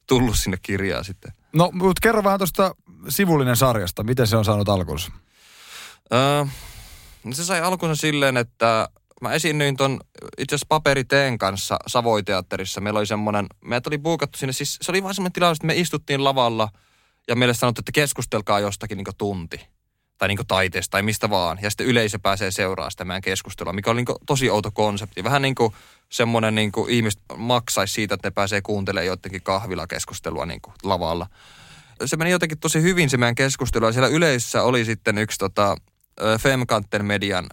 [0.08, 1.32] tullut sinne kirjaan sitten.
[1.54, 2.76] No, mutta kerro vähän tuosta
[3.10, 4.04] sivullinen sarjasta.
[4.04, 5.12] Miten se on saanut alkunsa?
[6.14, 6.46] Öö,
[7.24, 8.90] no se sai alkunsa silleen, että
[9.22, 10.00] mä esiinnyin ton
[10.38, 12.82] itse asiassa paperiteen kanssa Savoiteatterissa.
[12.82, 15.76] Meillä oli semmoinen, meitä oli buukattu sinne, siis se oli vaan semmoinen tilaus, että me
[15.76, 16.70] istuttiin lavalla
[17.28, 19.68] ja meille sanottiin, että keskustelkaa jostakin niin tunti.
[20.18, 21.60] Tai niin taiteesta tai mistä vaan.
[21.62, 25.24] Ja sitten yleisö pääsee seuraamaan sitä meidän keskustelua, mikä oli niin tosi outo konsepti.
[25.24, 25.74] Vähän niin kuin
[26.10, 31.28] semmoinen niin kuin ihmiset maksaisi siitä, että ne pääsee kuuntelemaan jotenkin kahvilakeskustelua niin lavalla.
[32.06, 33.86] Se meni jotenkin tosi hyvin se meidän keskustelu.
[33.86, 35.76] Ja siellä yleisössä oli sitten yksi tota,
[36.40, 37.46] Femkanten median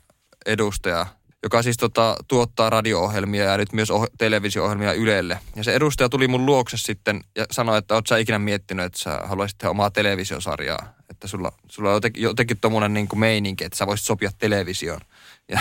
[0.47, 1.07] edustaja,
[1.45, 5.39] joka siis tota, tuottaa radio-ohjelmia ja nyt myös oh- televisio-ohjelmia Ylelle.
[5.57, 8.99] Ja se edustaja tuli mun luokse sitten ja sanoi, että oot sä ikinä miettinyt, että
[8.99, 10.95] sä haluaisit tehdä omaa televisiosarjaa.
[11.11, 15.01] Että sulla, sulla on jotenkin, jotenkin tommonen niin meininki, että sä voisit sopia televisioon.
[15.49, 15.61] Ja,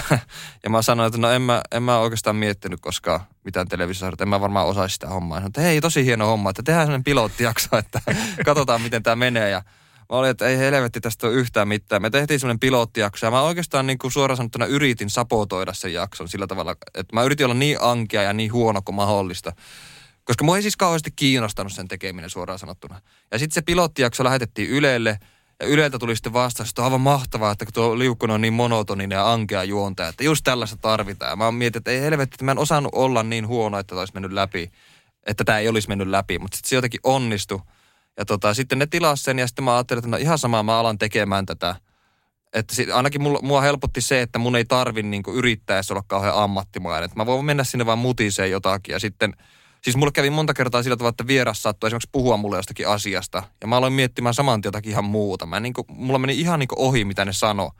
[0.64, 4.30] ja mä sanoin, että no en mä, en mä oikeastaan miettinyt koskaan mitään televisiosarjaa, en
[4.30, 5.38] mä varmaan osaisi sitä hommaa.
[5.38, 8.02] Sanoin, että hei, tosi hieno homma, että tehdään sellainen pilottijakso, että
[8.46, 9.50] katsotaan miten tämä menee.
[9.50, 9.62] Ja
[10.10, 12.02] Mä olin, että ei helvetti tästä ole yhtään mitään.
[12.02, 16.30] Me tehtiin semmoinen pilottijakso ja mä oikeastaan niin kuin suoraan sanottuna yritin sapotoida sen jakson
[16.30, 19.54] sillä tavalla, että mä yritin olla niin ankea ja niin huono kuin mahdollista.
[20.24, 23.02] Koska mua ei siis kauheasti kiinnostanut sen tekeminen suoraan sanottuna.
[23.32, 25.20] Ja sitten se pilottijakso lähetettiin Ylelle
[25.60, 28.54] ja Yleltä tuli sitten vastaus, että on aivan mahtavaa, että kun tuo liukkonen on niin
[28.54, 31.30] monotoninen ja ankea juontaja, että just tällaista tarvitaan.
[31.30, 34.02] Ja mä mietin, että ei helvetti, että mä en osannut olla niin huono, että tämä
[34.02, 34.72] olisi mennyt läpi,
[35.26, 37.60] että tämä ei olisi mennyt läpi, mutta sitten se jotenkin onnistui.
[38.18, 40.80] Ja tota, sitten ne tilas sen ja sitten mä ajattelin, että no ihan sama mä
[40.80, 41.76] alan tekemään tätä.
[42.54, 46.04] Että sit, ainakin mulla, mua helpotti se, että mun ei tarvi niinku yrittää edes olla
[46.08, 47.06] kauhean ammattimainen.
[47.06, 49.34] Että mä voin mennä sinne vaan mutiseen jotakin ja sitten...
[49.82, 53.44] Siis mulle kävi monta kertaa sillä tavalla, että vieras saattoi esimerkiksi puhua mulle jostakin asiasta.
[53.62, 55.46] Ja mä aloin miettimään saman jotakin ihan muuta.
[55.46, 57.72] Mä niinku, mulla meni ihan niinku ohi, mitä ne sano.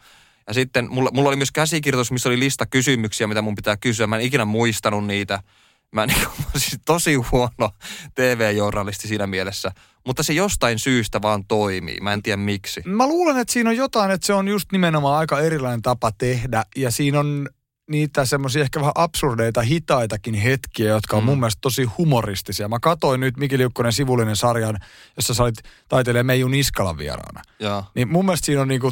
[0.48, 4.08] Ja sitten mulla, mulla oli myös käsikirjoitus, missä oli lista kysymyksiä, mitä mun pitää kysyä.
[4.08, 5.44] Mä en ikinä muistanut niitä.
[5.92, 7.70] Mä, niin kuin, siis tosi huono
[8.16, 9.72] TV-journalisti siinä mielessä.
[10.06, 12.00] Mutta se jostain syystä vaan toimii.
[12.02, 12.82] Mä en tiedä miksi.
[12.86, 16.64] Mä luulen, että siinä on jotain, että se on just nimenomaan aika erilainen tapa tehdä.
[16.76, 17.50] Ja siinä on
[17.90, 21.26] niitä semmoisia ehkä vähän absurdeita, hitaitakin hetkiä, jotka on mm.
[21.26, 22.68] mun mielestä tosi humoristisia.
[22.68, 24.78] Mä katsoin nyt Miki Liukkonen sivullinen sarjan,
[25.16, 25.56] jossa sä olit
[25.88, 27.42] taiteilija Meiju Niskalan vieraana.
[27.60, 27.84] Joo.
[27.96, 28.92] Niin mun mielestä siinä on niinku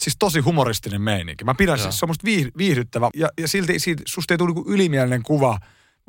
[0.00, 1.44] siis tosi humoristinen meininki.
[1.44, 1.82] Mä pidän Joo.
[1.82, 3.10] siis semmoista viih- viihdyttävää.
[3.14, 5.58] Ja, ja silti siitä, susta ei tule niinku ylimielinen kuva,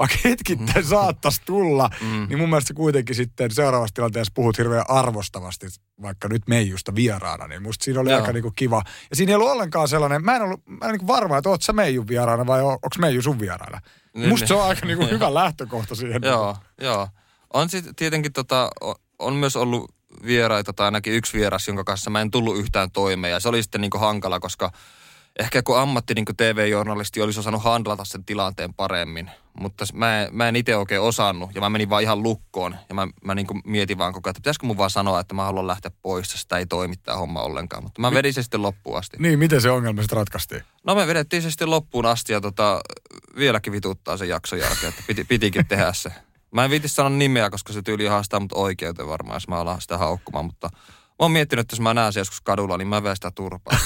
[0.02, 2.28] vaikka hetkittäin saattaisi tulla, Mm.
[2.30, 5.68] niin mun mielestä kuitenkin sitten seuraavassa tilanteessa puhut hirveän arvostavasti,
[6.02, 8.20] vaikka nyt Meijusta vieraana, niin musta siinä oli Joo.
[8.20, 8.82] aika niinku kiva.
[9.10, 11.62] Ja siinä ei ollut ollenkaan sellainen, mä en ollut mä en niinku varma, että oot
[11.62, 13.80] sä Meijun vieraana vai onko Meiju sun vieraana.
[14.16, 14.48] Niin, musta niin.
[14.48, 16.22] se on aika niinku hyvä lähtökohta siihen.
[16.26, 17.08] Joo, joo.
[17.54, 18.70] On sitten tietenkin tota,
[19.20, 19.92] on myös ollut
[20.26, 23.32] vieraita tai ainakin yksi vieras, jonka kanssa mä en tullut yhtään toimeen.
[23.32, 24.72] Ja se oli sitten niinku hankala, koska
[25.40, 29.32] ehkä kun ammatti niinku TV-journalisti olisi osannut handlata sen tilanteen paremmin.
[29.60, 32.76] Mutta mä en, mä en itse oikein osannut ja mä menin vaan ihan lukkoon.
[32.90, 35.44] Ja mä, mä niinku mietin vaan koko ajan, että pitäisikö mun vaan sanoa, että mä
[35.44, 37.84] haluan lähteä pois, sitä ei toimittaa homma ollenkaan.
[37.84, 39.18] Mutta mä vedin se sitten loppuun asti.
[39.20, 40.64] Niin, miten se ongelma sitten ratkaistiin?
[40.84, 42.82] No me vedettiin se sitten loppuun asti ja tota,
[43.36, 46.12] vieläkin vituttaa sen jakson jälkeen, että piti, pitikin tehdä se.
[46.52, 49.82] Mä en viiti sanoa nimeä, koska se tyyli haastaa mut oikeuteen varmaan, jos mä alan
[49.82, 53.04] sitä haukkumaan, mutta mä oon miettinyt, että jos mä näen sen joskus kadulla, niin mä
[53.04, 53.78] veen sitä turpaa.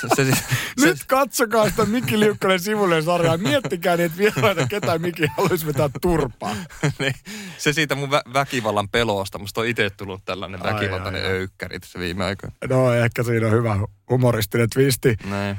[0.00, 3.36] Se, se, se, Nyt katsokaa sitä Mikki Liukkonen sivullinen sarjaa.
[3.36, 6.56] Miettikää niitä vieraita, ketä Mikki haluaisi vetää turpaa.
[6.98, 7.14] niin,
[7.58, 9.38] se siitä mun vä- väkivallan pelosta.
[9.38, 11.32] Musta on itse tullut tällainen Ai, väkivaltainen ai, ai.
[11.34, 12.56] öykkäri tässä viime aikoina.
[12.68, 13.76] No ehkä siinä on hyvä
[14.10, 15.16] humoristinen twisti.
[15.30, 15.56] Näin.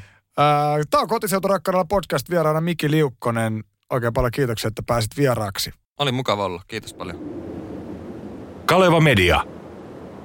[0.89, 3.63] Tämä on Kotiseutu rakkaudella podcast vieraana Mikki Liukkonen.
[3.89, 5.71] Oikein paljon kiitoksia, että pääsit vieraaksi.
[5.99, 6.61] Oli mukava olla.
[6.67, 7.19] Kiitos paljon.
[8.65, 9.43] Kaleva Media.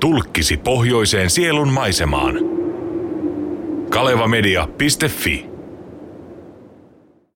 [0.01, 2.35] Tulkkisi pohjoiseen sielun maisemaan.
[3.93, 5.52] kalevamedia.fi